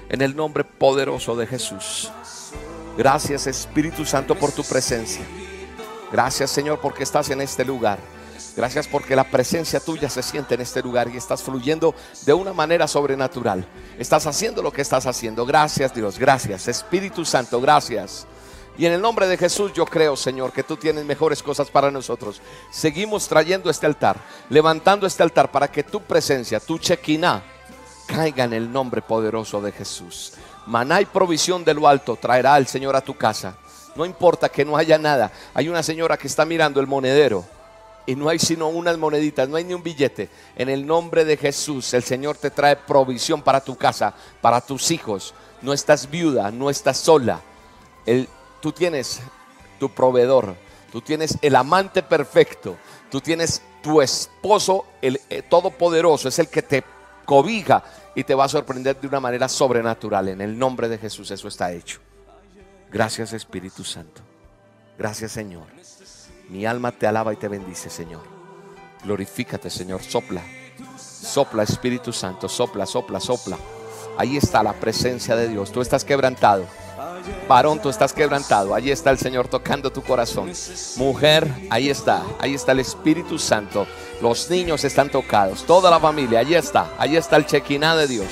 en 0.09 0.23
el 0.23 0.35
nombre 0.35 0.65
poderoso 0.65 1.37
de 1.37 1.47
Jesús. 1.47 2.11
Gracias 2.97 3.47
Espíritu 3.47 4.05
Santo 4.05 4.35
por 4.35 4.51
tu 4.51 4.65
presencia. 4.65 5.25
Gracias 6.11 6.51
Señor 6.51 6.81
porque 6.81 7.05
estás 7.05 7.31
en 7.31 7.41
este 7.41 7.65
lugar. 7.65 7.99
Gracias 8.57 8.87
porque 8.87 9.17
la 9.17 9.25
presencia 9.25 9.81
tuya 9.81 10.09
se 10.09 10.23
siente 10.23 10.55
en 10.55 10.61
este 10.61 10.81
lugar 10.81 11.09
y 11.09 11.17
estás 11.17 11.43
fluyendo 11.43 11.93
de 12.25 12.33
una 12.33 12.53
manera 12.53 12.87
sobrenatural. 12.87 13.67
Estás 13.99 14.27
haciendo 14.27 14.63
lo 14.63 14.73
que 14.73 14.83
estás 14.83 15.07
haciendo. 15.07 15.45
Gracias 15.45 15.93
Dios, 15.93 16.19
gracias. 16.19 16.69
Espíritu 16.69 17.25
Santo, 17.25 17.61
gracias. 17.61 18.27
Y 18.79 18.87
en 18.87 18.93
el 18.93 19.01
nombre 19.01 19.27
de 19.27 19.37
Jesús 19.37 19.73
yo 19.73 19.85
creo, 19.85 20.17
Señor, 20.17 20.53
que 20.53 20.63
tú 20.63 20.77
tienes 20.77 21.05
mejores 21.05 21.43
cosas 21.43 21.69
para 21.69 21.91
nosotros. 21.91 22.41
Seguimos 22.71 23.27
trayendo 23.27 23.71
este 23.71 23.87
altar, 23.87 24.19
levantando 24.49 25.07
este 25.07 25.23
altar 25.23 25.51
para 25.51 25.69
que 25.69 25.83
tu 25.83 26.01
presencia, 26.01 26.61
tu 26.61 26.79
chequiná, 26.79 27.43
caiga 28.07 28.45
en 28.45 28.53
el 28.53 28.73
nombre 28.73 29.03
poderoso 29.03 29.61
de 29.61 29.73
Jesús. 29.73 30.33
Maná 30.67 31.01
y 31.01 31.07
provisión 31.07 31.65
de 31.65 31.75
lo 31.75 31.89
alto 31.89 32.17
traerá 32.17 32.57
el 32.57 32.69
Señor 32.69 32.95
a 32.95 33.01
tu 33.01 33.17
casa. 33.17 33.57
No 33.97 34.05
importa 34.05 34.49
que 34.49 34.65
no 34.65 34.77
haya 34.77 34.99
nada. 34.99 35.31
Hay 35.55 35.69
una 35.69 35.83
señora 35.83 36.17
que 36.17 36.27
está 36.27 36.45
mirando 36.45 36.81
el 36.81 36.87
monedero 36.87 37.45
y 38.07 38.15
no 38.17 38.29
hay 38.29 38.39
sino 38.39 38.69
unas 38.69 38.99
moneditas, 38.99 39.49
no 39.49 39.57
hay 39.57 39.65
ni 39.65 39.75
un 39.75 39.83
billete. 39.83 40.29
En 40.57 40.69
el 40.69 40.87
nombre 40.87 41.25
de 41.25 41.37
Jesús, 41.37 41.95
el 41.95 42.03
Señor 42.03 42.37
te 42.37 42.51
trae 42.51 42.77
provisión 42.77 43.43
para 43.43 43.63
tu 43.63 43.77
casa, 43.77 44.15
para 44.41 44.61
tus 44.61 44.91
hijos. 44.91 45.35
No 45.63 45.73
estás 45.73 46.11
viuda, 46.11 46.51
no 46.51 46.71
estás 46.71 46.99
sola. 46.99 47.41
tú 48.61 48.73
tienes 48.73 49.21
tu 49.79 49.91
proveedor, 49.91 50.55
Tú 50.95 51.01
tienes 51.01 51.37
el 51.43 51.57
amante 51.57 52.05
perfecto. 52.05 52.77
Tú 53.11 53.21
tienes 53.21 53.61
tu 53.83 54.01
esposo, 54.01 54.85
el 55.03 55.21
eh, 55.29 55.43
todopoderoso, 55.43 56.29
es 56.29 56.39
el 56.39 56.47
que 56.47 56.63
te 56.63 56.85
cobija 57.25 57.83
y 58.15 58.23
te 58.23 58.33
va 58.33 58.45
a 58.45 58.49
sorprender 58.49 59.01
de 59.01 59.09
una 59.09 59.19
manera 59.19 59.49
sobrenatural. 59.49 60.29
En 60.29 60.41
el 60.41 60.57
nombre 60.57 60.89
de 60.89 60.99
Jesús 60.99 61.33
eso 61.33 61.49
está 61.49 61.73
hecho. 61.73 61.99
Gracias 62.93 63.33
Espíritu 63.33 63.83
Santo. 63.83 64.23
Gracias 64.97 65.33
Señor. 65.33 65.67
Mi 66.49 66.67
alma 66.67 66.93
te 66.93 67.07
alaba 67.07 67.33
y 67.33 67.37
te 67.37 67.49
bendice 67.49 67.91
Señor. 67.91 68.23
Glorifícate 69.05 69.71
Señor. 69.71 70.03
Sopla. 70.03 70.43
Sopla 70.99 71.63
Espíritu 71.63 72.13
Santo. 72.13 72.49
Sopla, 72.49 72.87
sopla, 72.87 73.21
sopla. 73.21 73.59
Ahí 74.17 74.37
está 74.37 74.63
la 74.63 74.73
presencia 74.75 75.37
de 75.37 75.49
Dios. 75.49 75.73
Tú 75.73 75.81
estás 75.81 76.05
quebrantado. 76.05 76.67
Varón, 77.49 77.81
tú 77.81 77.89
estás 77.89 78.13
quebrantado. 78.13 78.75
Ahí 78.75 78.91
está 78.91 79.11
el 79.11 79.19
Señor 79.19 79.49
tocando 79.49 79.91
tu 79.91 80.03
corazón. 80.03 80.53
Mujer, 80.97 81.51
ahí 81.71 81.89
está. 81.89 82.23
Ahí 82.39 82.55
está 82.55 82.73
el 82.73 82.81
Espíritu 82.81 83.39
Santo. 83.39 83.87
Los 84.21 84.49
niños 84.51 84.85
están 84.85 85.11
tocados. 85.11 85.65
Toda 85.65 85.91
la 85.91 85.99
familia, 85.99 86.41
ahí 86.41 86.55
está. 86.55 86.93
Ahí 86.99 87.17
está 87.17 87.37
el 87.37 87.47
chequiná 87.47 87.97
de 87.97 88.07
Dios. 88.07 88.29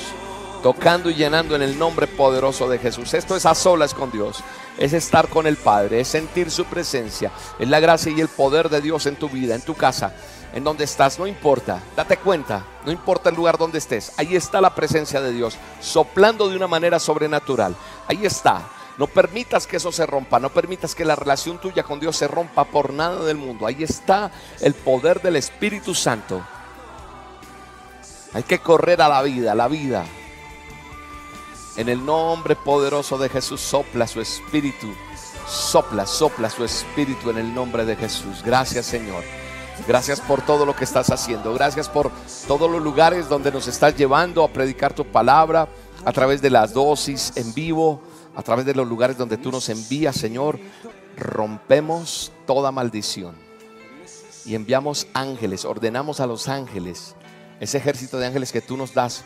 Tocando 0.63 1.09
y 1.09 1.15
llenando 1.15 1.55
en 1.55 1.61
el 1.61 1.77
nombre 1.77 2.07
poderoso 2.07 2.69
de 2.69 2.79
Jesús. 2.79 3.13
Esto 3.13 3.35
es 3.35 3.45
a 3.45 3.53
solas 3.53 3.93
con 3.93 4.11
Dios. 4.11 4.43
Es 4.77 4.93
estar 4.93 5.27
con 5.27 5.45
el 5.45 5.57
Padre. 5.57 5.99
Es 5.99 6.07
sentir 6.07 6.49
su 6.49 6.65
presencia. 6.65 7.31
Es 7.59 7.67
la 7.67 7.79
gracia 7.79 8.11
y 8.11 8.21
el 8.21 8.29
poder 8.29 8.69
de 8.69 8.81
Dios 8.81 9.05
en 9.05 9.17
tu 9.17 9.29
vida, 9.29 9.53
en 9.53 9.61
tu 9.61 9.75
casa 9.75 10.13
en 10.53 10.63
donde 10.63 10.83
estás, 10.83 11.17
no 11.17 11.25
importa, 11.25 11.81
date 11.95 12.17
cuenta, 12.17 12.63
no 12.85 12.91
importa 12.91 13.29
el 13.29 13.35
lugar 13.35 13.57
donde 13.57 13.79
estés, 13.79 14.13
ahí 14.17 14.35
está 14.35 14.61
la 14.61 14.75
presencia 14.75 15.19
de 15.19 15.33
Dios, 15.33 15.57
soplando 15.81 16.47
de 16.47 16.55
una 16.55 16.67
manera 16.67 16.99
sobrenatural, 16.99 17.75
ahí 18.07 18.25
está. 18.25 18.61
No 18.95 19.07
permitas 19.07 19.65
que 19.65 19.77
eso 19.77 19.91
se 19.91 20.05
rompa, 20.05 20.39
no 20.39 20.51
permitas 20.51 20.93
que 20.93 21.03
la 21.03 21.15
relación 21.15 21.57
tuya 21.57 21.81
con 21.81 21.99
Dios 21.99 22.15
se 22.15 22.27
rompa 22.27 22.65
por 22.65 22.93
nada 22.93 23.23
del 23.23 23.37
mundo. 23.37 23.65
Ahí 23.65 23.81
está 23.81 24.29
el 24.61 24.75
poder 24.75 25.19
del 25.23 25.35
Espíritu 25.35 25.95
Santo. 25.95 26.45
Hay 28.33 28.43
que 28.43 28.59
correr 28.59 29.01
a 29.01 29.09
la 29.09 29.23
vida, 29.23 29.55
la 29.55 29.67
vida. 29.67 30.05
En 31.75 31.89
el 31.89 32.05
nombre 32.05 32.55
poderoso 32.55 33.17
de 33.17 33.29
Jesús 33.29 33.59
sopla 33.59 34.05
su 34.05 34.21
espíritu. 34.21 34.93
Sopla, 35.47 36.05
sopla 36.05 36.49
su 36.49 36.63
espíritu 36.63 37.31
en 37.31 37.39
el 37.39 37.53
nombre 37.53 37.83
de 37.83 37.95
Jesús. 37.95 38.43
Gracias 38.45 38.85
Señor. 38.85 39.23
Gracias 39.87 40.21
por 40.21 40.43
todo 40.43 40.67
lo 40.67 40.75
que 40.75 40.83
estás 40.83 41.09
haciendo. 41.09 41.51
Gracias 41.53 41.89
por 41.89 42.11
todos 42.47 42.69
los 42.69 42.81
lugares 42.81 43.27
donde 43.27 43.51
nos 43.51 43.67
estás 43.67 43.95
llevando 43.95 44.43
a 44.43 44.49
predicar 44.49 44.93
tu 44.93 45.03
palabra 45.03 45.67
a 46.05 46.11
través 46.11 46.43
de 46.43 46.51
las 46.51 46.73
dosis 46.73 47.33
en 47.35 47.53
vivo, 47.55 48.01
a 48.35 48.43
través 48.43 48.65
de 48.65 48.75
los 48.75 48.87
lugares 48.87 49.17
donde 49.17 49.37
tú 49.37 49.51
nos 49.51 49.67
envías, 49.69 50.15
Señor. 50.15 50.59
Rompemos 51.17 52.31
toda 52.45 52.71
maldición 52.71 53.35
y 54.45 54.53
enviamos 54.53 55.07
ángeles, 55.13 55.65
ordenamos 55.65 56.19
a 56.19 56.27
los 56.27 56.47
ángeles, 56.47 57.15
ese 57.59 57.79
ejército 57.79 58.19
de 58.19 58.27
ángeles 58.27 58.51
que 58.51 58.61
tú 58.61 58.77
nos 58.77 58.93
das 58.93 59.23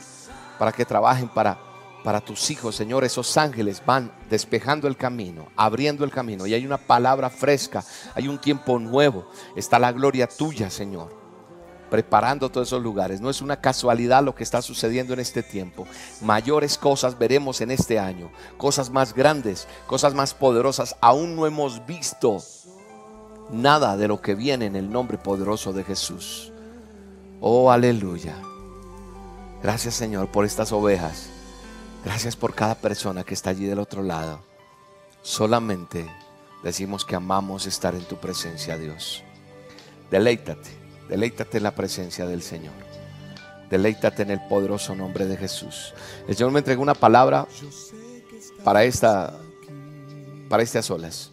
para 0.58 0.72
que 0.72 0.86
trabajen 0.86 1.28
para 1.28 1.67
para 2.08 2.22
tus 2.22 2.52
hijos, 2.52 2.74
Señor. 2.74 3.04
Esos 3.04 3.36
ángeles 3.36 3.84
van 3.86 4.14
despejando 4.30 4.88
el 4.88 4.96
camino, 4.96 5.48
abriendo 5.58 6.06
el 6.06 6.10
camino. 6.10 6.48
Y 6.48 6.54
hay 6.54 6.66
una 6.66 6.78
palabra 6.78 7.30
fresca, 7.30 7.84
hay 8.16 8.30
un 8.30 8.40
tiempo 8.40 8.80
nuevo. 8.80 9.28
Está 9.58 9.78
la 9.78 9.92
gloria 9.92 10.26
tuya, 10.26 10.70
Señor. 10.70 11.14
Preparando 11.90 12.50
todos 12.50 12.70
esos 12.70 12.82
lugares. 12.82 13.20
No 13.20 13.30
es 13.30 13.42
una 13.42 13.60
casualidad 13.60 14.24
lo 14.24 14.34
que 14.34 14.46
está 14.46 14.62
sucediendo 14.62 15.14
en 15.14 15.20
este 15.20 15.44
tiempo. 15.44 15.86
Mayores 16.22 16.78
cosas 16.78 17.20
veremos 17.20 17.60
en 17.60 17.72
este 17.72 18.00
año. 18.00 18.32
Cosas 18.56 18.90
más 18.90 19.14
grandes, 19.14 19.68
cosas 19.86 20.14
más 20.14 20.34
poderosas. 20.34 20.96
Aún 21.02 21.36
no 21.36 21.46
hemos 21.46 21.86
visto 21.86 22.42
nada 23.52 23.98
de 23.98 24.08
lo 24.08 24.22
que 24.22 24.34
viene 24.34 24.68
en 24.68 24.78
el 24.78 24.90
nombre 24.90 25.18
poderoso 25.18 25.74
de 25.74 25.84
Jesús. 25.84 26.54
Oh, 27.42 27.70
aleluya. 27.70 28.38
Gracias 29.62 29.96
Señor 29.96 30.32
por 30.32 30.46
estas 30.46 30.72
ovejas 30.72 31.32
Gracias 32.04 32.36
por 32.36 32.54
cada 32.54 32.76
persona 32.76 33.24
que 33.24 33.34
está 33.34 33.50
allí 33.50 33.66
del 33.66 33.80
otro 33.80 34.04
lado. 34.04 34.40
Solamente 35.22 36.06
decimos 36.64 37.04
que 37.04 37.16
amamos 37.16 37.66
estar 37.66 37.96
en 37.96 38.06
tu 38.06 38.18
presencia, 38.18 38.78
Dios. 38.78 39.24
Deleítate, 40.10 40.70
deleítate 41.10 41.58
en 41.58 41.64
la 41.64 41.76
presencia 41.76 42.26
del 42.26 42.42
Señor. 42.42 42.74
Deleítate 43.70 44.24
en 44.24 44.32
el 44.32 44.42
poderoso 44.48 44.96
nombre 44.96 45.26
de 45.26 45.36
Jesús. 45.36 45.94
El 46.28 46.36
Señor 46.36 46.52
me 46.52 46.60
entregó 46.60 46.82
una 46.82 46.94
palabra 46.94 47.46
para 48.64 48.86
esta 48.86 49.38
para 50.48 50.64
este 50.64 50.78
a 50.78 50.82
solas. 50.82 51.32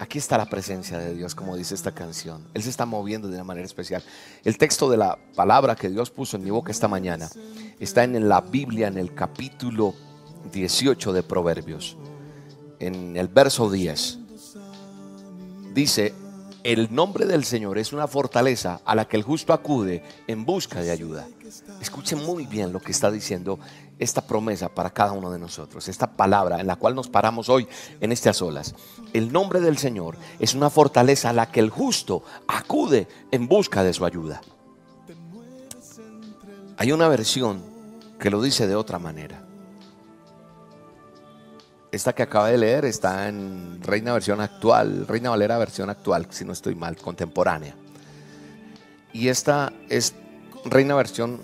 Aquí 0.00 0.18
está 0.18 0.38
la 0.38 0.46
presencia 0.46 0.98
de 0.98 1.14
Dios, 1.14 1.34
como 1.34 1.56
dice 1.56 1.74
esta 1.74 1.92
canción. 1.92 2.46
Él 2.54 2.62
se 2.62 2.70
está 2.70 2.86
moviendo 2.86 3.28
de 3.28 3.34
una 3.34 3.44
manera 3.44 3.66
especial. 3.66 4.02
El 4.44 4.56
texto 4.56 4.88
de 4.88 4.96
la 4.96 5.18
palabra 5.34 5.74
que 5.74 5.88
Dios 5.88 6.10
puso 6.10 6.36
en 6.36 6.44
mi 6.44 6.50
boca 6.50 6.70
esta 6.70 6.86
mañana 6.86 7.28
está 7.80 8.04
en 8.04 8.28
la 8.28 8.40
Biblia, 8.40 8.86
en 8.86 8.96
el 8.96 9.12
capítulo 9.14 9.94
18 10.52 11.12
de 11.12 11.22
Proverbios, 11.22 11.96
en 12.78 13.16
el 13.16 13.26
verso 13.28 13.70
10. 13.70 14.18
Dice, 15.74 16.14
el 16.62 16.94
nombre 16.94 17.26
del 17.26 17.44
Señor 17.44 17.78
es 17.78 17.92
una 17.92 18.06
fortaleza 18.06 18.80
a 18.84 18.94
la 18.94 19.06
que 19.06 19.16
el 19.16 19.22
justo 19.22 19.52
acude 19.52 20.02
en 20.26 20.44
busca 20.44 20.80
de 20.80 20.90
ayuda. 20.90 21.26
Escuchen 21.80 22.24
muy 22.24 22.46
bien 22.46 22.72
lo 22.72 22.80
que 22.80 22.92
está 22.92 23.10
diciendo 23.10 23.58
esta 23.98 24.22
promesa 24.22 24.68
para 24.68 24.90
cada 24.90 25.12
uno 25.12 25.30
de 25.30 25.38
nosotros, 25.38 25.88
esta 25.88 26.06
palabra 26.06 26.60
en 26.60 26.66
la 26.66 26.76
cual 26.76 26.94
nos 26.94 27.08
paramos 27.08 27.48
hoy 27.48 27.66
en 28.00 28.12
estas 28.12 28.40
olas. 28.42 28.74
El 29.12 29.32
nombre 29.32 29.60
del 29.60 29.78
Señor 29.78 30.16
es 30.38 30.54
una 30.54 30.70
fortaleza 30.70 31.30
a 31.30 31.32
la 31.32 31.50
que 31.50 31.60
el 31.60 31.70
justo 31.70 32.22
acude 32.46 33.08
en 33.30 33.48
busca 33.48 33.82
de 33.82 33.92
su 33.92 34.04
ayuda. 34.04 34.40
Hay 36.76 36.92
una 36.92 37.08
versión 37.08 37.60
que 38.20 38.30
lo 38.30 38.40
dice 38.40 38.66
de 38.66 38.76
otra 38.76 38.98
manera. 38.98 39.42
Esta 41.90 42.14
que 42.14 42.22
acaba 42.22 42.48
de 42.48 42.58
leer 42.58 42.84
está 42.84 43.28
en 43.28 43.82
Reina 43.82 44.12
versión 44.12 44.40
actual, 44.40 45.06
Reina 45.08 45.30
Valera 45.30 45.58
versión 45.58 45.88
actual, 45.90 46.26
si 46.30 46.44
no 46.44 46.52
estoy 46.52 46.74
mal, 46.74 46.96
contemporánea. 46.96 47.74
Y 49.12 49.28
esta 49.28 49.72
es 49.88 50.14
Reina 50.64 50.94
versión, 50.94 51.40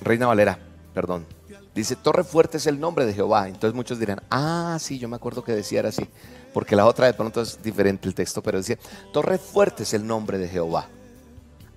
Reina 0.00 0.28
Valera, 0.28 0.58
perdón, 0.94 1.26
Dice, 1.74 1.96
Torre 1.96 2.24
Fuerte 2.24 2.56
es 2.56 2.66
el 2.66 2.80
nombre 2.80 3.06
de 3.06 3.14
Jehová. 3.14 3.48
Entonces 3.48 3.74
muchos 3.74 3.98
dirán, 3.98 4.22
ah, 4.30 4.76
sí, 4.80 4.98
yo 4.98 5.08
me 5.08 5.16
acuerdo 5.16 5.44
que 5.44 5.52
decía 5.52 5.80
era 5.80 5.90
así. 5.90 6.08
Porque 6.52 6.74
la 6.74 6.86
otra 6.86 7.06
de 7.06 7.14
pronto 7.14 7.40
es 7.40 7.62
diferente 7.62 8.08
el 8.08 8.14
texto, 8.14 8.42
pero 8.42 8.58
decía, 8.58 8.78
Torre 9.12 9.38
Fuerte 9.38 9.84
es 9.84 9.94
el 9.94 10.06
nombre 10.06 10.38
de 10.38 10.48
Jehová. 10.48 10.88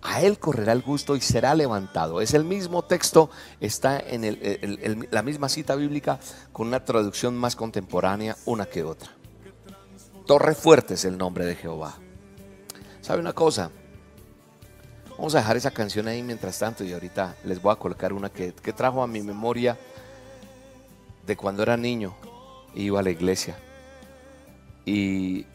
A 0.02 0.22
él 0.22 0.38
correrá 0.38 0.74
el 0.74 0.82
gusto 0.82 1.16
y 1.16 1.22
será 1.22 1.56
levantado. 1.56 2.20
Es 2.20 2.34
el 2.34 2.44
mismo 2.44 2.84
texto, 2.84 3.30
está 3.62 4.00
en 4.00 5.08
la 5.12 5.22
misma 5.22 5.48
cita 5.48 5.76
bíblica 5.76 6.20
con 6.52 6.68
una 6.68 6.84
traducción 6.84 7.38
más 7.38 7.56
contemporánea 7.56 8.36
una 8.46 8.66
que 8.66 8.84
otra. 8.84 9.12
Torre 10.26 10.56
Fuerte 10.56 10.96
es 10.96 11.06
el 11.06 11.18
nombre 11.18 11.46
de 11.46 11.56
Jehová. 11.56 11.96
¿Sabe 13.02 13.22
una 13.22 13.34
cosa? 13.34 13.72
Vamos 15.24 15.36
a 15.36 15.38
dejar 15.38 15.56
esa 15.56 15.72
canción 15.72 16.10
ahí 16.10 16.22
mientras 16.22 16.60
tanto 16.60 16.84
y 16.84 16.92
ahorita 16.92 17.38
les 17.46 17.62
voy 17.62 17.72
a 17.72 17.78
colocar 17.78 18.12
una 18.12 18.28
que, 18.30 18.52
trajo 18.52 19.02
a 19.02 19.08
mi 19.08 19.22
memoria 19.22 19.80
de 21.26 21.38
cuando 21.38 21.64
era 21.64 21.78
niño 21.78 22.14
y 22.76 22.82
iba 22.82 23.00
a 23.00 23.04
la 23.04 23.10
iglesia. 23.10 23.56
Y, 24.86 25.46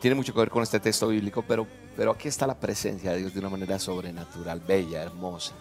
tiene 0.00 0.14
mucho 0.14 0.32
que 0.32 0.38
ver 0.38 0.48
con 0.48 0.62
este 0.62 0.80
texto 0.80 1.08
bíblico, 1.08 1.44
pero, 1.46 1.66
pero 1.94 2.12
aquí 2.12 2.26
está 2.26 2.46
la 2.46 2.58
presencia 2.58 3.12
de 3.12 3.18
Dios 3.18 3.34
de 3.34 3.40
una 3.40 3.50
manera 3.50 3.78
sobrenatural, 3.78 4.60
bella, 4.60 5.02
hermosa. 5.02 5.52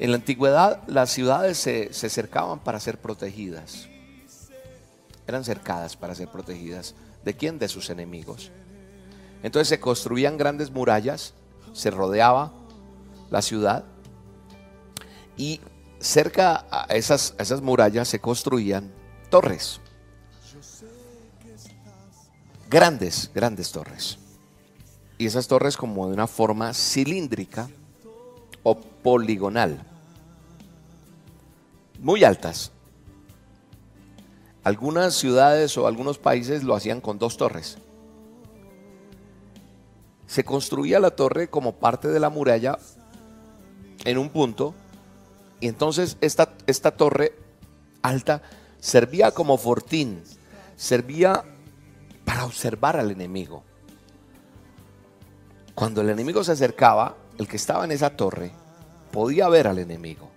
En 0.00 0.10
la 0.10 0.16
antigüedad 0.16 0.82
las 0.88 1.10
ciudades 1.10 1.58
se, 1.58 1.92
se 1.92 2.10
cercaban 2.10 2.58
para 2.58 2.80
ser 2.80 2.98
protegidas. 2.98 3.88
Eran 5.28 5.44
cercadas 5.44 5.96
para 5.96 6.16
ser 6.16 6.26
protegidas. 6.26 6.96
¿De 7.24 7.34
quién? 7.34 7.60
De 7.60 7.68
sus 7.68 7.88
enemigos. 7.88 8.50
Entonces 9.44 9.68
se 9.68 9.78
construían 9.78 10.36
grandes 10.36 10.72
murallas 10.72 11.34
se 11.72 11.90
rodeaba 11.90 12.52
la 13.30 13.42
ciudad 13.42 13.84
y 15.36 15.60
cerca 16.00 16.66
a 16.70 16.84
esas, 16.94 17.34
murallas 17.62 18.08
se 18.08 18.20
construían 18.20 18.92
torres. 19.30 19.80
Grandes, 22.68 23.30
grandes 23.34 23.70
torres. 23.70 24.18
Y 25.18 25.26
esas 25.26 25.46
torres 25.46 25.76
como 25.76 26.06
de 26.08 26.14
una 26.14 26.26
forma 26.26 26.74
cilíndrica 26.74 27.68
o 28.62 28.78
poligonal. 28.78 29.84
Muy 32.00 32.24
altas. 32.24 32.72
Algunas 34.64 35.14
ciudades 35.14 35.76
o 35.76 35.86
algunos 35.86 36.18
países 36.18 36.62
lo 36.62 36.74
hacían 36.74 37.00
con 37.00 37.18
dos 37.18 37.36
torres 37.36 37.78
se 40.32 40.44
construía 40.44 40.98
la 40.98 41.10
torre 41.10 41.50
como 41.50 41.74
parte 41.74 42.08
de 42.08 42.18
la 42.18 42.30
muralla 42.30 42.78
en 44.06 44.16
un 44.16 44.30
punto 44.30 44.74
y 45.60 45.68
entonces 45.68 46.16
esta, 46.22 46.54
esta 46.66 46.92
torre 46.92 47.34
alta 48.00 48.40
servía 48.80 49.32
como 49.32 49.58
fortín, 49.58 50.22
servía 50.74 51.44
para 52.24 52.46
observar 52.46 52.96
al 52.96 53.10
enemigo. 53.10 53.62
cuando 55.74 56.00
el 56.00 56.08
enemigo 56.08 56.42
se 56.42 56.52
acercaba, 56.52 57.14
el 57.36 57.46
que 57.46 57.56
estaba 57.56 57.84
en 57.84 57.92
esa 57.92 58.16
torre 58.16 58.52
podía 59.10 59.50
ver 59.50 59.66
al 59.66 59.80
enemigo. 59.80 60.30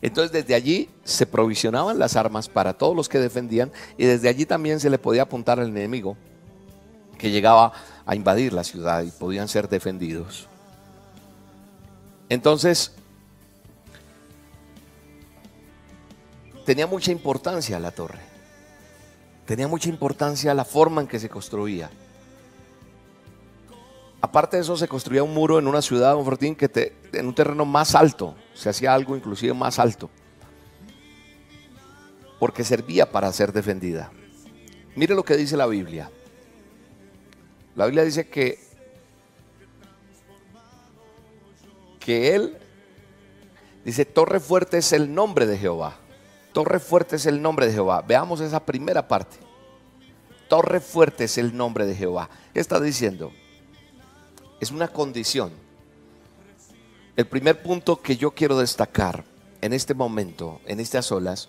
Entonces 0.00 0.30
desde 0.30 0.54
allí 0.54 0.88
se 1.02 1.26
provisionaban 1.26 1.98
las 1.98 2.14
armas 2.14 2.48
para 2.48 2.72
todos 2.72 2.94
los 2.94 3.08
que 3.08 3.18
defendían 3.18 3.72
y 3.98 4.04
desde 4.04 4.28
allí 4.28 4.46
también 4.46 4.78
se 4.78 4.90
le 4.90 4.98
podía 4.98 5.22
apuntar 5.22 5.58
al 5.58 5.70
enemigo 5.70 6.16
que 7.20 7.30
llegaba 7.30 7.72
a 8.06 8.16
invadir 8.16 8.54
la 8.54 8.64
ciudad 8.64 9.02
y 9.02 9.10
podían 9.10 9.46
ser 9.46 9.68
defendidos. 9.68 10.48
Entonces, 12.30 12.92
tenía 16.64 16.86
mucha 16.86 17.12
importancia 17.12 17.78
la 17.78 17.90
torre. 17.90 18.20
Tenía 19.44 19.68
mucha 19.68 19.90
importancia 19.90 20.54
la 20.54 20.64
forma 20.64 21.02
en 21.02 21.08
que 21.08 21.18
se 21.18 21.28
construía. 21.28 21.90
Aparte 24.22 24.56
de 24.56 24.62
eso, 24.62 24.76
se 24.78 24.88
construía 24.88 25.22
un 25.22 25.34
muro 25.34 25.58
en 25.58 25.66
una 25.66 25.82
ciudad, 25.82 26.16
un 26.16 26.24
fortín, 26.24 26.54
que 26.54 26.94
en 27.12 27.26
un 27.26 27.34
terreno 27.34 27.66
más 27.66 27.94
alto. 27.94 28.34
Se 28.54 28.70
hacía 28.70 28.94
algo 28.94 29.14
inclusive 29.14 29.52
más 29.52 29.78
alto. 29.78 30.08
Porque 32.38 32.64
servía 32.64 33.10
para 33.10 33.30
ser 33.32 33.52
defendida. 33.52 34.10
Mire 34.96 35.14
lo 35.14 35.22
que 35.22 35.36
dice 35.36 35.56
la 35.56 35.66
Biblia. 35.66 36.10
La 37.76 37.86
Biblia 37.86 38.04
dice 38.04 38.28
que, 38.28 38.58
que 41.98 42.34
Él, 42.34 42.58
dice, 43.84 44.04
Torre 44.04 44.40
Fuerte 44.40 44.78
es 44.78 44.92
el 44.92 45.14
nombre 45.14 45.46
de 45.46 45.58
Jehová. 45.58 45.96
Torre 46.52 46.80
Fuerte 46.80 47.16
es 47.16 47.26
el 47.26 47.40
nombre 47.40 47.66
de 47.66 47.72
Jehová. 47.72 48.02
Veamos 48.02 48.40
esa 48.40 48.64
primera 48.64 49.06
parte. 49.06 49.36
Torre 50.48 50.80
Fuerte 50.80 51.24
es 51.24 51.38
el 51.38 51.56
nombre 51.56 51.86
de 51.86 51.94
Jehová. 51.94 52.28
¿Qué 52.52 52.60
está 52.60 52.80
diciendo? 52.80 53.32
es 54.60 54.70
una 54.70 54.88
condición. 54.88 55.50
El 57.16 57.26
primer 57.26 57.62
punto 57.62 58.00
que 58.00 58.16
yo 58.16 58.30
quiero 58.30 58.58
destacar 58.58 59.24
en 59.60 59.72
este 59.72 59.94
momento, 59.94 60.60
en 60.66 60.80
estas 60.80 61.10
olas, 61.10 61.48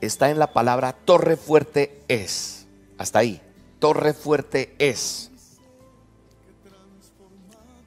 está 0.00 0.30
en 0.30 0.38
la 0.38 0.52
palabra 0.52 0.92
torre 0.92 1.36
fuerte 1.36 2.02
es. 2.08 2.66
Hasta 2.96 3.18
ahí. 3.18 3.42
Torre 3.78 4.14
fuerte 4.14 4.74
es. 4.78 5.30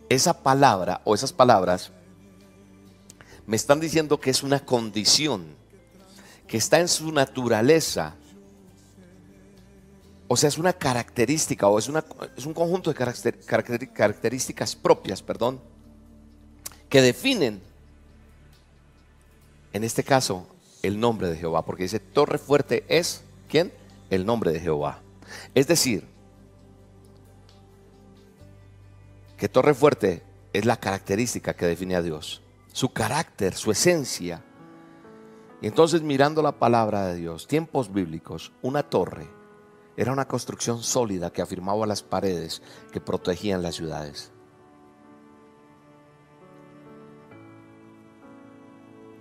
Esa 0.08 0.42
palabra 0.42 1.02
o 1.04 1.14
esas 1.14 1.34
palabras 1.34 1.92
me 3.46 3.56
están 3.56 3.80
diciendo 3.80 4.20
que 4.20 4.30
es 4.30 4.44
una 4.44 4.60
condición, 4.60 5.56
que 6.48 6.58
está 6.58 6.80
en 6.80 6.88
su 6.88 7.12
naturaleza, 7.12 8.16
o 10.28 10.38
sea, 10.38 10.48
es 10.48 10.60
una 10.60 10.74
característica 10.74 11.68
o 11.68 11.80
es, 11.80 11.90
una, 11.90 12.06
es 12.38 12.46
un 12.46 12.54
conjunto 12.54 12.94
de 12.94 12.96
características 13.96 14.76
propias, 14.76 15.24
perdón, 15.24 15.60
que 16.88 17.02
definen, 17.02 17.62
en 19.74 19.84
este 19.84 20.04
caso, 20.04 20.46
el 20.84 21.00
nombre 21.00 21.30
de 21.30 21.38
Jehová. 21.38 21.66
Porque 21.66 21.84
dice, 21.84 22.00
torre 22.00 22.38
fuerte 22.38 22.84
es, 22.88 23.24
¿quién? 23.48 23.74
El 24.12 24.26
nombre 24.26 24.52
de 24.52 24.60
Jehová. 24.60 25.02
Es 25.54 25.68
decir, 25.68 26.08
que 29.38 29.50
torre 29.50 29.74
fuerte 29.74 30.24
es 30.54 30.66
la 30.66 30.78
característica 30.78 31.56
que 31.56 31.66
define 31.66 31.96
a 31.96 32.02
Dios. 32.02 32.42
Su 32.74 32.92
carácter, 32.92 33.56
su 33.56 33.72
esencia. 33.72 34.44
Y 35.62 35.68
entonces 35.68 36.02
mirando 36.02 36.42
la 36.42 36.60
palabra 36.60 37.08
de 37.08 37.16
Dios, 37.16 37.48
tiempos 37.48 37.92
bíblicos, 37.92 38.52
una 38.62 38.84
torre 38.84 39.28
era 39.96 40.14
una 40.14 40.28
construcción 40.28 40.82
sólida 40.82 41.32
que 41.32 41.42
afirmaba 41.42 41.86
las 41.86 42.04
paredes 42.04 42.62
que 42.92 43.02
protegían 43.02 43.62
las 43.62 43.76
ciudades. 43.76 44.32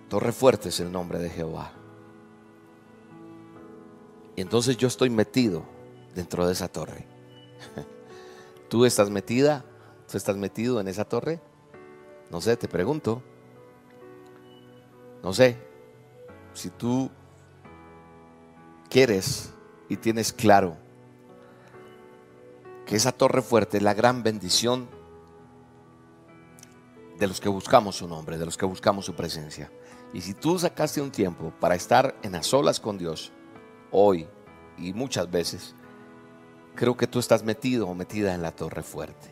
Torre 0.09 0.33
fuerte 0.33 0.71
es 0.71 0.81
el 0.81 0.91
nombre 0.91 1.19
de 1.19 1.31
Jehová. 1.31 1.73
Y 4.37 4.41
entonces 4.41 4.77
yo 4.77 4.89
estoy 4.89 5.11
metido 5.11 5.65
dentro 6.19 6.45
de 6.49 6.53
esa 6.53 6.67
torre. 6.67 7.07
¿Tú 8.69 8.85
estás 8.85 9.09
metida? 9.09 9.65
¿Tú 10.11 10.17
estás 10.17 10.37
metido 10.37 10.81
en 10.81 10.89
esa 10.89 11.05
torre? 11.05 11.41
No 12.29 12.41
sé, 12.41 12.57
te 12.57 12.67
pregunto. 12.67 13.23
No 15.23 15.33
sé. 15.33 15.57
Si 16.55 16.71
tú 16.71 17.09
quieres 18.91 19.53
y 19.89 19.97
tienes 19.97 20.33
claro 20.33 20.77
que 22.85 22.97
esa 22.97 23.13
torre 23.13 23.41
fuerte 23.41 23.77
es 23.77 23.83
la 23.85 23.95
gran 23.95 24.25
bendición 24.25 24.89
de 27.17 27.29
los 27.29 27.41
que 27.41 27.49
buscamos 27.49 27.95
su 27.95 28.09
nombre, 28.09 28.39
de 28.39 28.45
los 28.45 28.57
que 28.57 28.67
buscamos 28.67 29.05
su 29.05 29.15
presencia. 29.15 29.71
Y 30.13 30.21
si 30.21 30.35
tú 30.35 30.59
sacaste 30.59 31.01
un 31.01 31.13
tiempo 31.13 31.53
para 31.61 31.77
estar 31.77 32.17
en 32.23 32.33
las 32.33 32.47
solas 32.47 32.81
con 32.81 32.99
Dios, 32.99 33.31
hoy 33.93 34.27
y 34.79 34.93
muchas 34.93 35.31
veces, 35.31 35.77
creo 36.79 36.97
que 36.97 37.09
tú 37.09 37.19
estás 37.19 37.43
metido 37.43 37.89
o 37.89 37.95
metida 37.95 38.35
en 38.35 38.41
la 38.41 38.53
torre 38.53 38.85
fuerte. 38.85 39.29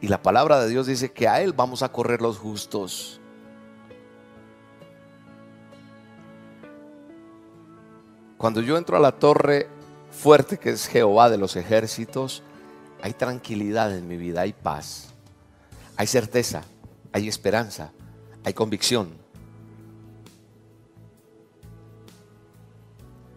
Y 0.00 0.06
la 0.06 0.22
palabra 0.22 0.60
de 0.60 0.68
Dios 0.68 0.86
dice 0.86 1.10
que 1.10 1.26
a 1.26 1.42
Él 1.42 1.52
vamos 1.52 1.82
a 1.82 1.90
correr 1.90 2.22
los 2.22 2.38
justos. 2.38 3.20
Cuando 8.38 8.60
yo 8.60 8.78
entro 8.78 8.96
a 8.96 9.00
la 9.00 9.18
torre 9.18 9.66
fuerte 10.12 10.58
que 10.58 10.70
es 10.70 10.86
Jehová 10.86 11.28
de 11.28 11.38
los 11.38 11.56
ejércitos, 11.56 12.44
hay 13.02 13.14
tranquilidad 13.14 13.96
en 13.96 14.06
mi 14.06 14.16
vida, 14.16 14.42
hay 14.42 14.52
paz, 14.52 15.08
hay 15.96 16.06
certeza, 16.06 16.62
hay 17.10 17.26
esperanza, 17.26 17.90
hay 18.44 18.54
convicción. 18.54 19.10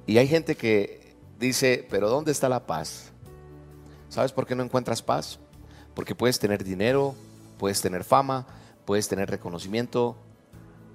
Y 0.05 0.19
hay 0.19 0.27
gente 0.27 0.53
que 0.53 1.04
dice, 1.39 1.87
pero 1.89 2.09
¿dónde 2.09 2.31
está 2.31 2.49
la 2.49 2.65
paz? 2.65 3.11
¿Sabes 4.09 4.31
por 4.31 4.45
qué 4.45 4.55
no 4.55 4.63
encuentras 4.63 5.01
paz? 5.01 5.39
Porque 5.93 6.15
puedes 6.15 6.39
tener 6.39 6.63
dinero, 6.63 7.15
puedes 7.57 7.81
tener 7.81 8.03
fama, 8.03 8.45
puedes 8.85 9.07
tener 9.07 9.29
reconocimiento, 9.29 10.15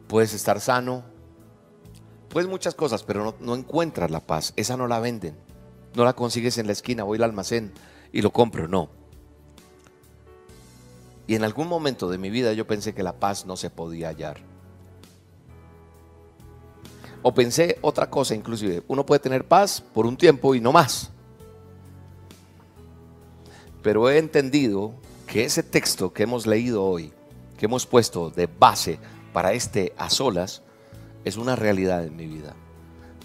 puedes 0.06 0.34
estar 0.34 0.60
sano, 0.60 1.04
pues 2.30 2.46
muchas 2.46 2.74
cosas, 2.74 3.02
pero 3.02 3.36
no, 3.40 3.54
encuentras 3.54 4.10
la 4.10 4.20
paz. 4.20 4.52
Esa 4.56 4.76
no 4.76 4.86
la 4.86 5.00
venden. 5.00 5.36
No 5.94 6.04
la 6.04 6.12
consigues 6.12 6.58
en 6.58 6.66
la 6.66 6.72
esquina, 6.72 7.02
voy 7.02 7.18
al 7.18 7.24
almacén 7.24 7.72
y 8.12 8.22
lo 8.22 8.30
compro, 8.30 8.68
no. 8.68 8.88
Y 11.26 11.34
en 11.34 11.42
algún 11.42 11.66
momento 11.66 12.08
de 12.08 12.18
mi 12.18 12.30
vida 12.30 12.52
yo 12.52 12.66
pensé 12.66 12.94
que 12.94 13.02
la 13.02 13.18
paz 13.18 13.46
no 13.46 13.56
se 13.56 13.70
podía 13.70 14.08
hallar. 14.08 14.38
O 17.22 17.34
pensé 17.34 17.78
otra 17.82 18.08
cosa 18.08 18.34
inclusive. 18.34 18.82
Uno 18.88 19.04
puede 19.04 19.20
tener 19.20 19.46
paz 19.46 19.80
por 19.80 20.06
un 20.06 20.16
tiempo 20.16 20.54
y 20.54 20.60
no 20.60 20.72
más. 20.72 21.10
Pero 23.82 24.08
he 24.10 24.18
entendido 24.18 24.94
que 25.26 25.44
ese 25.44 25.62
texto 25.62 26.12
que 26.12 26.24
hemos 26.24 26.46
leído 26.46 26.84
hoy, 26.84 27.12
que 27.58 27.66
hemos 27.66 27.86
puesto 27.86 28.30
de 28.30 28.46
base 28.46 28.98
para 29.32 29.52
este 29.52 29.92
a 29.96 30.10
solas, 30.10 30.62
es 31.24 31.36
una 31.36 31.56
realidad 31.56 32.04
en 32.04 32.16
mi 32.16 32.26
vida. 32.26 32.54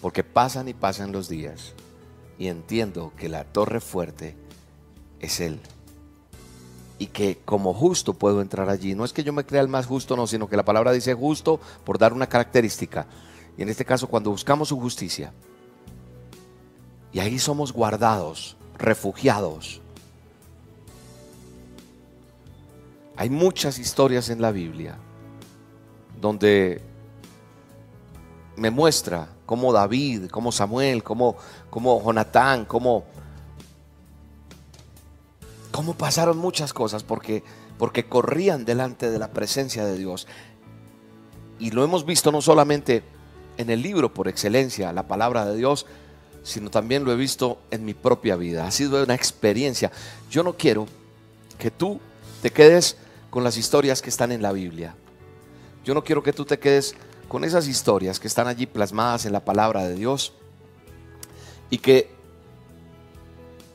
Porque 0.01 0.23
pasan 0.23 0.67
y 0.67 0.73
pasan 0.73 1.11
los 1.11 1.29
días 1.29 1.73
y 2.37 2.47
entiendo 2.47 3.13
que 3.17 3.29
la 3.29 3.43
torre 3.45 3.79
fuerte 3.79 4.35
es 5.19 5.39
Él. 5.39 5.59
Y 6.99 7.07
que 7.07 7.39
como 7.43 7.73
justo 7.73 8.13
puedo 8.13 8.41
entrar 8.41 8.69
allí. 8.69 8.95
No 8.95 9.03
es 9.03 9.11
que 9.11 9.23
yo 9.23 9.33
me 9.33 9.45
crea 9.45 9.61
el 9.61 9.67
más 9.67 9.85
justo, 9.85 10.15
no, 10.15 10.27
sino 10.27 10.47
que 10.47 10.55
la 10.55 10.63
palabra 10.63 10.91
dice 10.91 11.13
justo 11.13 11.59
por 11.83 11.97
dar 11.97 12.13
una 12.13 12.27
característica. 12.27 13.07
Y 13.57 13.61
en 13.61 13.69
este 13.69 13.85
caso, 13.85 14.07
cuando 14.07 14.31
buscamos 14.31 14.69
su 14.69 14.79
justicia, 14.79 15.31
y 17.15 17.19
ahí 17.19 17.39
somos 17.39 17.71
guardados, 17.71 18.57
refugiados. 18.77 19.81
Hay 23.15 23.29
muchas 23.29 23.79
historias 23.79 24.27
en 24.29 24.41
la 24.41 24.51
Biblia 24.51 24.97
donde 26.19 26.81
me 28.57 28.69
muestra 28.69 29.29
cómo 29.45 29.71
David, 29.71 30.27
como 30.29 30.51
Samuel, 30.51 31.03
como, 31.03 31.37
como 31.69 32.03
Jonatán, 32.03 32.65
como, 32.65 33.05
cómo 35.71 35.93
pasaron 35.93 36.37
muchas 36.37 36.73
cosas 36.73 37.03
porque, 37.03 37.43
porque 37.77 38.07
corrían 38.07 38.65
delante 38.65 39.09
de 39.09 39.19
la 39.19 39.31
presencia 39.31 39.85
de 39.85 39.97
Dios. 39.97 40.27
Y 41.59 41.71
lo 41.71 41.85
hemos 41.85 42.05
visto 42.05 42.29
no 42.33 42.41
solamente 42.41 43.03
en 43.57 43.69
el 43.69 43.81
libro 43.81 44.13
por 44.13 44.27
excelencia, 44.27 44.93
la 44.93 45.07
palabra 45.07 45.45
de 45.45 45.55
Dios, 45.55 45.85
sino 46.43 46.69
también 46.69 47.03
lo 47.03 47.11
he 47.11 47.15
visto 47.15 47.57
en 47.71 47.85
mi 47.85 47.93
propia 47.93 48.35
vida. 48.35 48.67
Ha 48.67 48.71
sido 48.71 49.03
una 49.03 49.15
experiencia. 49.15 49.91
Yo 50.29 50.43
no 50.43 50.53
quiero 50.53 50.87
que 51.57 51.71
tú 51.71 51.99
te 52.41 52.51
quedes 52.51 52.97
con 53.29 53.43
las 53.43 53.57
historias 53.57 54.01
que 54.01 54.09
están 54.09 54.31
en 54.31 54.41
la 54.41 54.51
Biblia. 54.51 54.95
Yo 55.83 55.93
no 55.93 56.03
quiero 56.03 56.21
que 56.23 56.33
tú 56.33 56.45
te 56.45 56.59
quedes 56.59 56.95
con 57.27 57.43
esas 57.43 57.67
historias 57.67 58.19
que 58.19 58.27
están 58.27 58.47
allí 58.47 58.65
plasmadas 58.65 59.25
en 59.25 59.33
la 59.33 59.43
palabra 59.43 59.83
de 59.87 59.95
Dios 59.95 60.33
y 61.69 61.79
que, 61.79 62.09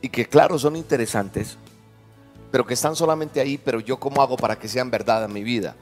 y 0.01 0.09
que 0.09 0.27
claro, 0.27 0.59
son 0.59 0.77
interesantes, 0.77 1.57
pero 2.51 2.65
que 2.65 2.75
están 2.75 2.95
solamente 2.95 3.41
ahí, 3.41 3.59
pero 3.59 3.81
yo 3.81 3.99
cómo 3.99 4.23
hago 4.23 4.37
para 4.37 4.59
que 4.59 4.69
sean 4.69 4.91
verdad 4.91 5.25
en 5.25 5.33
mi 5.33 5.43
vida. 5.43 5.75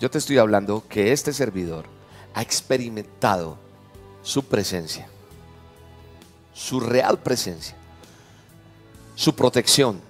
Yo 0.00 0.10
te 0.10 0.18
estoy 0.18 0.38
hablando 0.38 0.84
que 0.88 1.12
este 1.12 1.32
servidor 1.32 1.93
ha 2.34 2.42
experimentado 2.42 3.56
su 4.22 4.44
presencia, 4.44 5.08
su 6.52 6.80
real 6.80 7.18
presencia, 7.18 7.76
su 9.14 9.34
protección. 9.34 10.00